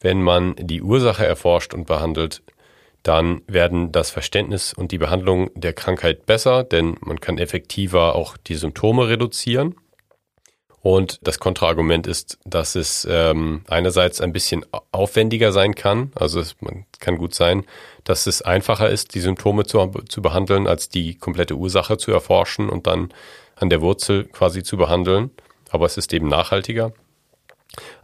[0.00, 2.42] wenn man die Ursache erforscht und behandelt,
[3.02, 8.38] dann werden das Verständnis und die Behandlung der Krankheit besser, denn man kann effektiver auch
[8.38, 9.74] die Symptome reduzieren.
[10.82, 16.10] Und das Kontraargument ist, dass es ähm, einerseits ein bisschen aufwendiger sein kann.
[16.14, 17.66] Also es man kann gut sein,
[18.04, 22.70] dass es einfacher ist, die Symptome zu, zu behandeln, als die komplette Ursache zu erforschen
[22.70, 23.12] und dann
[23.56, 25.30] an der Wurzel quasi zu behandeln.
[25.68, 26.92] Aber es ist eben nachhaltiger.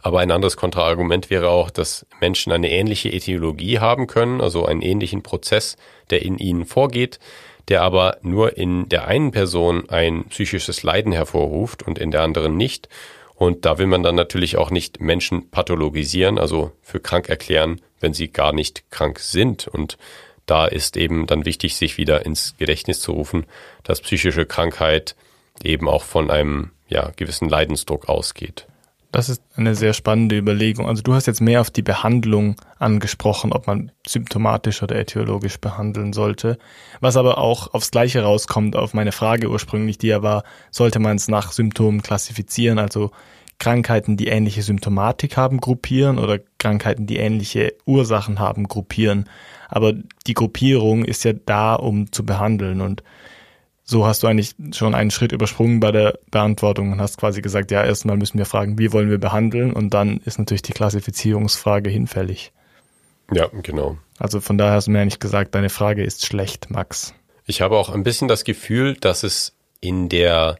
[0.01, 4.81] Aber ein anderes Kontraargument wäre auch, dass Menschen eine ähnliche Etiologie haben können, also einen
[4.81, 5.75] ähnlichen Prozess,
[6.09, 7.19] der in ihnen vorgeht,
[7.69, 12.55] der aber nur in der einen Person ein psychisches Leiden hervorruft und in der anderen
[12.57, 12.87] nicht.
[13.35, 18.13] Und da will man dann natürlich auch nicht Menschen pathologisieren, also für krank erklären, wenn
[18.13, 19.67] sie gar nicht krank sind.
[19.67, 19.97] Und
[20.45, 23.45] da ist eben dann wichtig, sich wieder ins Gedächtnis zu rufen,
[23.83, 25.15] dass psychische Krankheit
[25.63, 28.65] eben auch von einem ja, gewissen Leidensdruck ausgeht.
[29.11, 30.87] Das ist eine sehr spannende Überlegung.
[30.87, 36.11] Also du hast jetzt mehr auf die Behandlung angesprochen, ob man symptomatisch oder etiologisch behandeln
[36.11, 36.57] sollte.
[36.99, 41.15] Was aber auch aufs Gleiche rauskommt, auf meine Frage ursprünglich, die ja war, sollte man
[41.15, 43.11] es nach Symptomen klassifizieren, also
[43.59, 49.29] Krankheiten, die ähnliche Symptomatik haben, gruppieren oder Krankheiten, die ähnliche Ursachen haben, gruppieren.
[49.69, 49.93] Aber
[50.27, 53.03] die Gruppierung ist ja da, um zu behandeln und
[53.89, 57.71] so hast du eigentlich schon einen Schritt übersprungen bei der Beantwortung und hast quasi gesagt,
[57.71, 61.89] ja, erstmal müssen wir fragen, wie wollen wir behandeln und dann ist natürlich die Klassifizierungsfrage
[61.89, 62.51] hinfällig.
[63.31, 63.97] Ja, genau.
[64.19, 67.13] Also von daher hast du mir eigentlich gesagt, deine Frage ist schlecht, Max.
[67.45, 70.57] Ich habe auch ein bisschen das Gefühl, dass es in der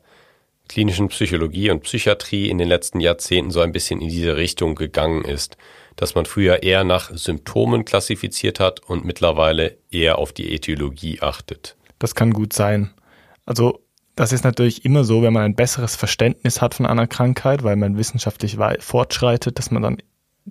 [0.69, 5.25] klinischen Psychologie und Psychiatrie in den letzten Jahrzehnten so ein bisschen in diese Richtung gegangen
[5.25, 5.57] ist,
[5.97, 11.75] dass man früher eher nach Symptomen klassifiziert hat und mittlerweile eher auf die Etiologie achtet.
[11.99, 12.91] Das kann gut sein.
[13.47, 13.79] Also
[14.15, 17.77] das ist natürlich immer so, wenn man ein besseres Verständnis hat von einer Krankheit, weil
[17.77, 19.97] man wissenschaftlich fortschreitet, dass man dann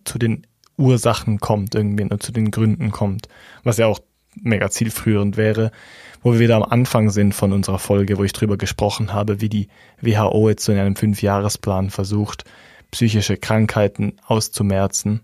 [0.04, 0.46] zu den
[0.78, 3.28] Ursachen kommt irgendwie und zu den Gründen kommt,
[3.64, 4.00] was ja auch
[4.34, 5.72] mega zielführend wäre,
[6.22, 9.48] wo wir wieder am Anfang sind von unserer Folge, wo ich drüber gesprochen habe, wie
[9.48, 9.68] die
[10.00, 12.44] WHO jetzt so in einem Fünfjahresplan versucht,
[12.90, 15.20] psychische Krankheiten auszumerzen.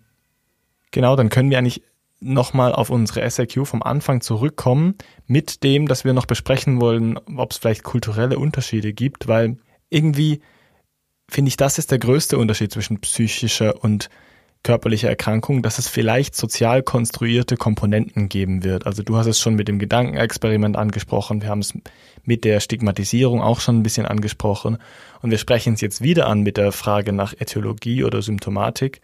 [0.90, 1.82] Genau, dann können wir eigentlich
[2.22, 4.96] nochmal auf unsere SAQ vom Anfang zurückkommen,
[5.26, 9.56] mit dem, dass wir noch besprechen wollen, ob es vielleicht kulturelle Unterschiede gibt, weil
[9.90, 10.40] irgendwie
[11.28, 14.10] finde ich, das ist der größte Unterschied zwischen psychischer und
[14.62, 18.86] körperlicher Erkrankung, dass es vielleicht sozial konstruierte Komponenten geben wird.
[18.86, 21.74] Also du hast es schon mit dem Gedankenexperiment angesprochen, wir haben es
[22.22, 24.78] mit der Stigmatisierung auch schon ein bisschen angesprochen
[25.20, 29.00] und wir sprechen es jetzt wieder an mit der Frage nach Äthiologie oder Symptomatik.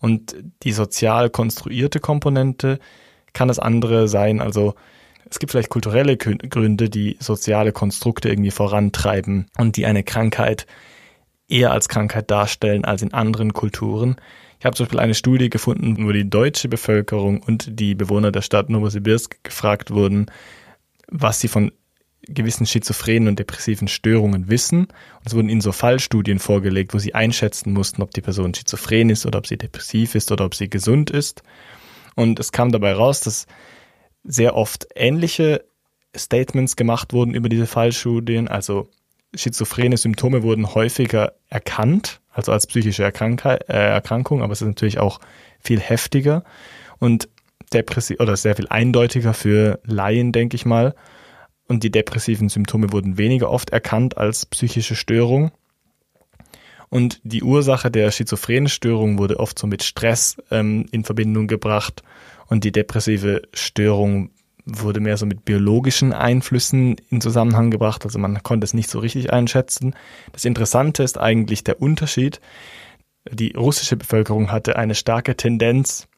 [0.00, 2.78] Und die sozial konstruierte Komponente
[3.32, 4.40] kann das andere sein.
[4.40, 4.74] Also
[5.28, 10.66] es gibt vielleicht kulturelle Gründe, die soziale Konstrukte irgendwie vorantreiben und die eine Krankheit
[11.48, 14.16] eher als Krankheit darstellen als in anderen Kulturen.
[14.58, 18.42] Ich habe zum Beispiel eine Studie gefunden, wo die deutsche Bevölkerung und die Bewohner der
[18.42, 20.26] Stadt Novosibirsk gefragt wurden,
[21.08, 21.72] was sie von
[22.34, 24.84] gewissen schizophrenen und depressiven Störungen wissen.
[24.84, 29.10] Und es wurden ihnen so Fallstudien vorgelegt, wo sie einschätzen mussten, ob die Person schizophren
[29.10, 31.42] ist oder ob sie depressiv ist oder ob sie gesund ist.
[32.14, 33.46] Und es kam dabei raus, dass
[34.24, 35.64] sehr oft ähnliche
[36.16, 38.48] Statements gemacht wurden über diese Fallstudien.
[38.48, 38.88] Also
[39.34, 44.98] schizophrene Symptome wurden häufiger erkannt, also als psychische Erkrankheit, äh, Erkrankung, aber es ist natürlich
[44.98, 45.20] auch
[45.60, 46.44] viel heftiger
[46.98, 47.28] und
[47.72, 50.94] depressiv oder sehr viel eindeutiger für Laien, denke ich mal
[51.70, 55.52] und die depressiven Symptome wurden weniger oft erkannt als psychische Störung.
[56.88, 62.02] Und die Ursache der schizophrenen Störung wurde oft so mit Stress ähm, in Verbindung gebracht
[62.48, 64.30] und die depressive Störung
[64.66, 68.04] wurde mehr so mit biologischen Einflüssen in Zusammenhang gebracht.
[68.04, 69.94] Also man konnte es nicht so richtig einschätzen.
[70.32, 72.40] Das Interessante ist eigentlich der Unterschied.
[73.30, 76.08] Die russische Bevölkerung hatte eine starke Tendenz,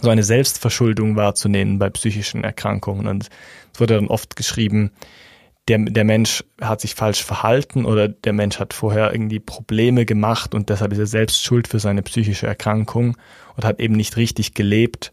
[0.00, 3.06] so eine Selbstverschuldung wahrzunehmen bei psychischen Erkrankungen.
[3.06, 3.28] Und
[3.72, 4.90] es wurde dann oft geschrieben,
[5.68, 10.54] der, der Mensch hat sich falsch verhalten oder der Mensch hat vorher irgendwie Probleme gemacht
[10.54, 13.16] und deshalb ist er selbst schuld für seine psychische Erkrankung
[13.56, 15.12] und hat eben nicht richtig gelebt.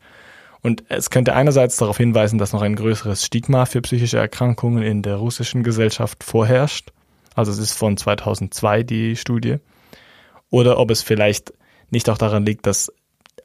[0.61, 5.01] Und es könnte einerseits darauf hinweisen, dass noch ein größeres Stigma für psychische Erkrankungen in
[5.01, 6.91] der russischen Gesellschaft vorherrscht.
[7.35, 9.57] Also es ist von 2002 die Studie.
[10.49, 11.53] Oder ob es vielleicht
[11.89, 12.93] nicht auch daran liegt, dass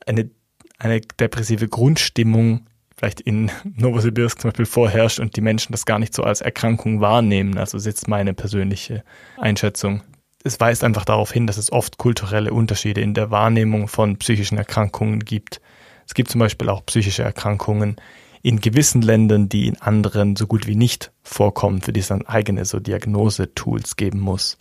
[0.06, 0.30] eine
[0.78, 2.66] eine depressive Grundstimmung
[2.98, 7.00] vielleicht in Novosibirsk zum Beispiel vorherrscht und die Menschen das gar nicht so als Erkrankung
[7.00, 7.56] wahrnehmen.
[7.56, 9.04] Also ist jetzt meine persönliche
[9.38, 10.02] Einschätzung.
[10.44, 14.58] Es weist einfach darauf hin, dass es oft kulturelle Unterschiede in der Wahrnehmung von psychischen
[14.58, 15.60] Erkrankungen gibt.
[16.06, 17.96] Es gibt zum Beispiel auch psychische Erkrankungen
[18.42, 22.26] in gewissen Ländern, die in anderen so gut wie nicht vorkommen, für die es dann
[22.26, 24.58] eigene so Diagnose-Tools geben muss.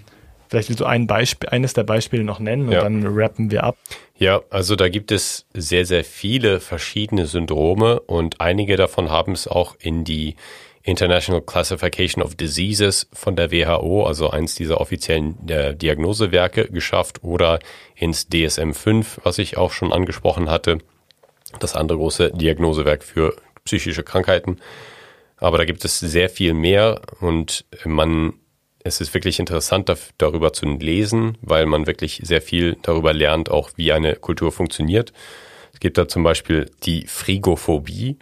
[0.49, 2.81] Vielleicht willst du ein Beispiel, eines der Beispiele noch nennen und ja.
[2.81, 3.77] dann rappen wir ab.
[4.17, 9.47] Ja, also da gibt es sehr, sehr viele verschiedene Syndrome und einige davon haben es
[9.47, 10.35] auch in die
[10.87, 17.59] International Classification of Diseases von der WHO, also eins dieser offiziellen äh, Diagnosewerke, geschafft oder
[17.95, 20.77] ins DSM-5, was ich auch schon angesprochen hatte,
[21.59, 23.35] das andere große Diagnosewerk für
[23.65, 24.59] psychische Krankheiten.
[25.35, 28.33] Aber da gibt es sehr viel mehr und man,
[28.87, 33.71] es ist wirklich interessant darüber zu lesen, weil man wirklich sehr viel darüber lernt, auch
[33.75, 35.13] wie eine Kultur funktioniert.
[35.73, 38.17] Es gibt da zum Beispiel die Frigophobie.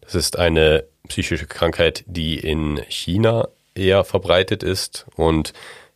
[0.00, 5.52] Das ist eine psychische Krankheit, die in China eher verbreitet ist und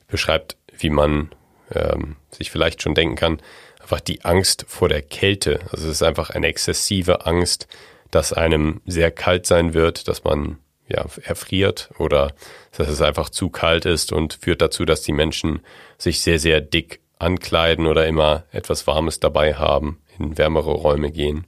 [0.09, 1.31] beschreibt, wie man
[1.75, 3.39] ähm, sich vielleicht schon denken kann,
[3.81, 5.61] einfach die Angst vor der Kälte.
[5.71, 7.69] Also es ist einfach eine exzessive Angst,
[8.11, 10.59] dass einem sehr kalt sein wird, dass man
[10.89, 12.33] ja, erfriert oder
[12.77, 15.61] dass es einfach zu kalt ist und führt dazu, dass die Menschen
[15.99, 21.47] sich sehr, sehr dick ankleiden oder immer etwas Warmes dabei haben, in wärmere Räume gehen.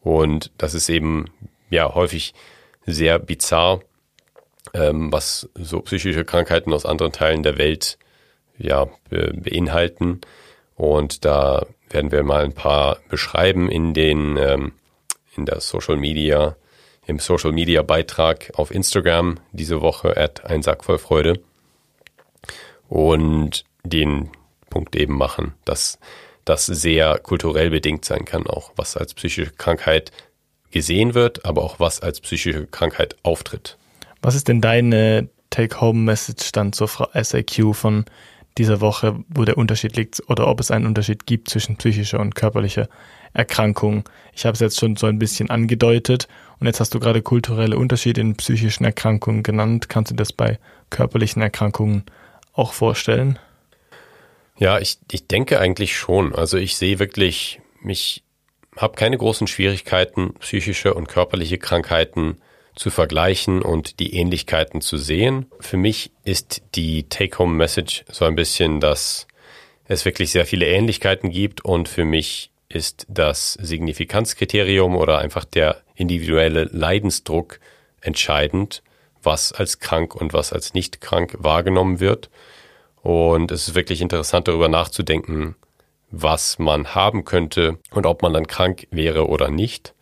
[0.00, 1.26] Und das ist eben
[1.68, 2.32] ja häufig
[2.86, 3.80] sehr bizarr,
[4.72, 7.98] ähm, was so psychische Krankheiten aus anderen Teilen der Welt
[8.58, 10.20] ja be beinhalten.
[10.76, 14.72] Und da werden wir mal ein paar beschreiben in den ähm,
[15.36, 16.56] in der Social Media
[17.06, 21.40] im Social Media Beitrag auf Instagram diese Woche at ein Sack voll Freude
[22.88, 24.30] und den
[24.70, 25.98] Punkt eben machen, dass
[26.44, 30.12] das sehr kulturell bedingt sein kann, auch was als psychische Krankheit
[30.70, 33.78] gesehen wird, aber auch was als psychische Krankheit auftritt.
[34.22, 38.04] Was ist denn deine Take-Home-Message dann zur SAQ von
[38.58, 42.34] dieser Woche, wo der Unterschied liegt oder ob es einen Unterschied gibt zwischen psychischer und
[42.34, 42.88] körperlicher
[43.32, 44.04] Erkrankung?
[44.34, 46.28] Ich habe es jetzt schon so ein bisschen angedeutet
[46.58, 49.88] und jetzt hast du gerade kulturelle Unterschiede in psychischen Erkrankungen genannt.
[49.88, 50.58] Kannst du das bei
[50.90, 52.04] körperlichen Erkrankungen
[52.52, 53.38] auch vorstellen?
[54.58, 56.34] Ja, ich, ich denke eigentlich schon.
[56.34, 58.22] Also ich sehe wirklich, mich
[58.76, 62.38] habe keine großen Schwierigkeiten, psychische und körperliche Krankheiten
[62.74, 65.46] zu vergleichen und die Ähnlichkeiten zu sehen.
[65.60, 69.26] Für mich ist die Take-Home-Message so ein bisschen, dass
[69.88, 75.82] es wirklich sehr viele Ähnlichkeiten gibt und für mich ist das Signifikanzkriterium oder einfach der
[75.96, 77.58] individuelle Leidensdruck
[78.00, 78.82] entscheidend,
[79.22, 82.30] was als krank und was als nicht krank wahrgenommen wird.
[83.02, 85.56] Und es ist wirklich interessant darüber nachzudenken,
[86.10, 89.94] was man haben könnte und ob man dann krank wäre oder nicht.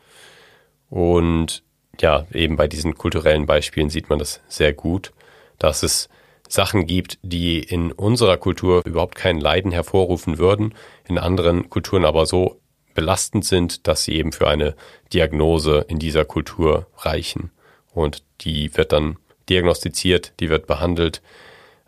[0.91, 1.63] Und
[2.01, 5.13] ja, eben bei diesen kulturellen Beispielen sieht man das sehr gut,
[5.59, 6.09] dass es
[6.49, 10.75] Sachen gibt, die in unserer Kultur überhaupt kein Leiden hervorrufen würden,
[11.09, 12.61] in anderen Kulturen aber so
[12.95, 14.75] belastend sind, dass sie eben für eine
[15.13, 17.51] Diagnose in dieser Kultur reichen.
[17.93, 19.17] Und die wird dann
[19.49, 21.23] diagnostiziert, die wird behandelt.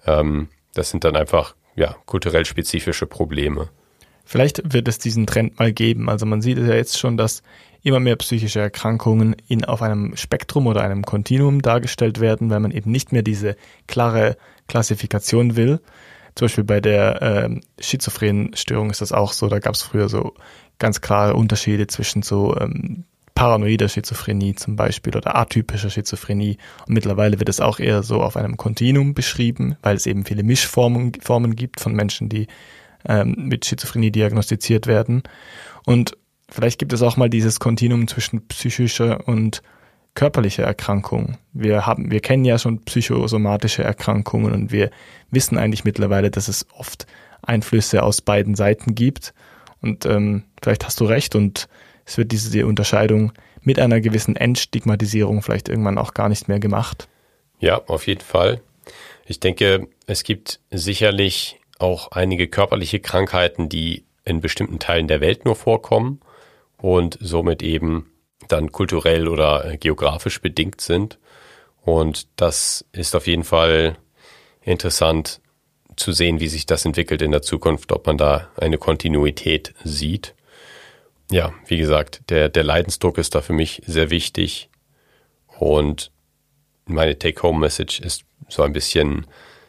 [0.06, 3.68] Ähm, das sind dann einfach ja, kulturell spezifische Probleme.
[4.24, 6.08] Vielleicht wird es diesen Trend mal geben.
[6.08, 7.42] Also man sieht ja jetzt schon, dass
[7.82, 12.72] immer mehr psychische Erkrankungen in, auf einem Spektrum oder einem Kontinuum dargestellt werden, weil man
[12.72, 14.36] eben nicht mehr diese klare
[14.66, 15.80] Klassifikation will.
[16.34, 19.48] Zum Beispiel bei der äh, schizophrenen Störung ist das auch so.
[19.48, 20.34] Da gab es früher so
[20.78, 23.04] ganz klare Unterschiede zwischen so ähm,
[23.34, 26.58] paranoider Schizophrenie zum Beispiel oder atypischer Schizophrenie.
[26.86, 30.42] Und mittlerweile wird es auch eher so auf einem Kontinuum beschrieben, weil es eben viele
[30.42, 32.48] Mischformen Formen gibt von Menschen, die
[33.06, 35.22] ähm, mit Schizophrenie diagnostiziert werden.
[35.84, 36.16] Und
[36.48, 39.62] vielleicht gibt es auch mal dieses Kontinuum zwischen psychischer und
[40.14, 41.36] körperlicher Erkrankung.
[41.52, 44.90] Wir haben, wir kennen ja schon psychosomatische Erkrankungen und wir
[45.30, 47.06] wissen eigentlich mittlerweile, dass es oft
[47.42, 49.34] Einflüsse aus beiden Seiten gibt.
[49.82, 51.68] Und ähm, vielleicht hast du recht und
[52.04, 57.08] es wird diese Unterscheidung mit einer gewissen Entstigmatisierung vielleicht irgendwann auch gar nicht mehr gemacht.
[57.58, 58.60] Ja, auf jeden Fall.
[59.24, 65.44] Ich denke, es gibt sicherlich auch einige körperliche Krankheiten, die in bestimmten Teilen der Welt
[65.44, 66.20] nur vorkommen
[66.78, 68.12] und somit eben
[68.48, 71.18] dann kulturell oder geografisch bedingt sind.
[71.82, 73.96] Und das ist auf jeden Fall
[74.62, 75.40] interessant
[75.96, 80.34] zu sehen, wie sich das entwickelt in der Zukunft, ob man da eine Kontinuität sieht.
[81.30, 84.68] Ja, wie gesagt, der, der Leidensdruck ist da für mich sehr wichtig.
[85.58, 86.12] Und
[86.84, 89.26] meine Take-Home-Message ist so ein bisschen,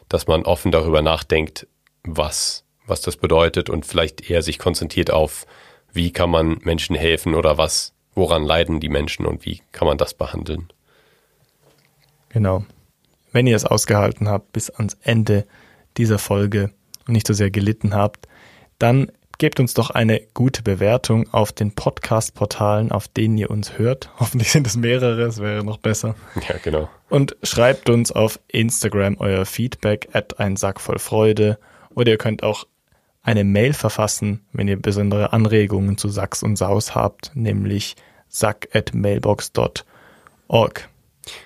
[0.08, 1.66] dass man offen darüber nachdenkt,
[2.04, 5.46] was, was das bedeutet und vielleicht eher sich konzentriert auf,
[5.92, 9.98] wie kann man Menschen helfen oder was, woran leiden die Menschen und wie kann man
[9.98, 10.68] das behandeln.
[12.28, 12.64] Genau.
[13.32, 15.46] Wenn ihr es ausgehalten habt bis ans Ende
[15.96, 16.70] dieser Folge
[17.06, 18.28] und nicht so sehr gelitten habt,
[18.78, 24.10] dann gebt uns doch eine gute Bewertung auf den Podcast-Portalen, auf denen ihr uns hört.
[24.18, 26.14] Hoffentlich sind es mehrere, es wäre noch besser.
[26.48, 26.88] Ja, genau.
[27.08, 31.58] Und schreibt uns auf Instagram euer Feedback at ein Sack voll Freude.
[31.94, 32.66] Oder ihr könnt auch
[33.22, 37.96] eine Mail verfassen, wenn ihr besondere Anregungen zu Sachs und Saus habt, nämlich
[38.28, 40.88] sack at mailbox.org.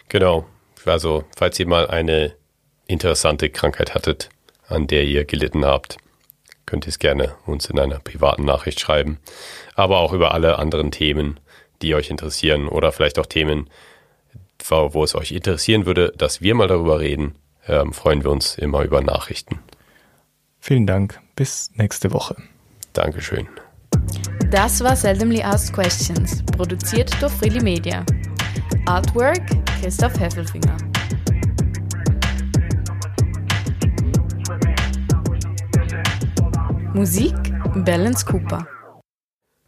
[0.08, 0.46] Genau.
[0.84, 2.34] Also, falls ihr mal eine
[2.92, 4.28] interessante Krankheit hattet,
[4.68, 5.96] an der ihr gelitten habt,
[6.66, 9.18] könnt ihr es gerne uns in einer privaten Nachricht schreiben.
[9.74, 11.40] Aber auch über alle anderen Themen,
[11.82, 13.68] die euch interessieren oder vielleicht auch Themen,
[14.68, 17.34] wo es euch interessieren würde, dass wir mal darüber reden,
[17.66, 19.58] ähm, freuen wir uns immer über Nachrichten.
[20.60, 21.20] Vielen Dank.
[21.34, 22.36] Bis nächste Woche.
[22.92, 23.48] Dankeschön.
[24.50, 28.04] Das war Seldomly Asked Questions, produziert durch Freely Media.
[28.86, 29.42] Artwork
[29.80, 30.91] Christoph Heffelfinger.
[36.94, 37.34] Musik
[37.74, 38.66] Balance Cooper.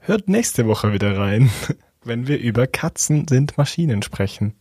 [0.01, 1.51] Hört nächste Woche wieder rein,
[2.05, 4.55] wenn wir über Katzen sind Maschinen sprechen.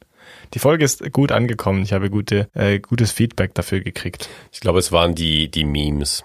[0.53, 1.84] Die Folge ist gut angekommen.
[1.84, 4.30] Ich habe gute, äh, gutes Feedback dafür gekriegt.
[4.53, 6.24] Ich glaube, es waren die, die Memes.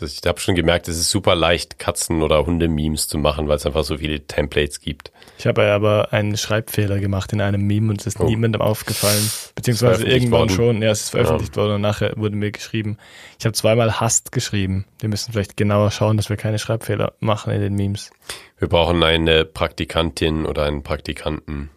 [0.00, 3.66] Ich habe schon gemerkt, es ist super leicht, Katzen- oder Hunde-Memes zu machen, weil es
[3.66, 5.12] einfach so viele Templates gibt.
[5.38, 8.24] Ich habe aber einen Schreibfehler gemacht in einem Meme und es ist oh.
[8.24, 9.30] niemandem aufgefallen.
[9.54, 10.50] Beziehungsweise irgendwann worden.
[10.50, 10.82] schon.
[10.82, 11.62] Ja, es ist veröffentlicht ja.
[11.62, 12.98] worden und nachher wurde mir geschrieben.
[13.38, 14.84] Ich habe zweimal Hast geschrieben.
[15.00, 18.10] Wir müssen vielleicht genauer schauen, dass wir keine Schreibfehler machen in den Memes.
[18.58, 21.70] Wir brauchen eine Praktikantin oder einen Praktikanten.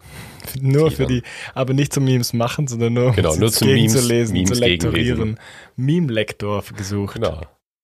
[0.60, 1.22] nur für die,
[1.54, 4.50] aber nicht zum Memes machen, sondern nur, genau, um nur zum Memes, zu lesen, Memes
[4.50, 5.38] zu lektorieren.
[5.76, 7.14] Meme-Lektor gesucht.
[7.14, 7.42] Genau.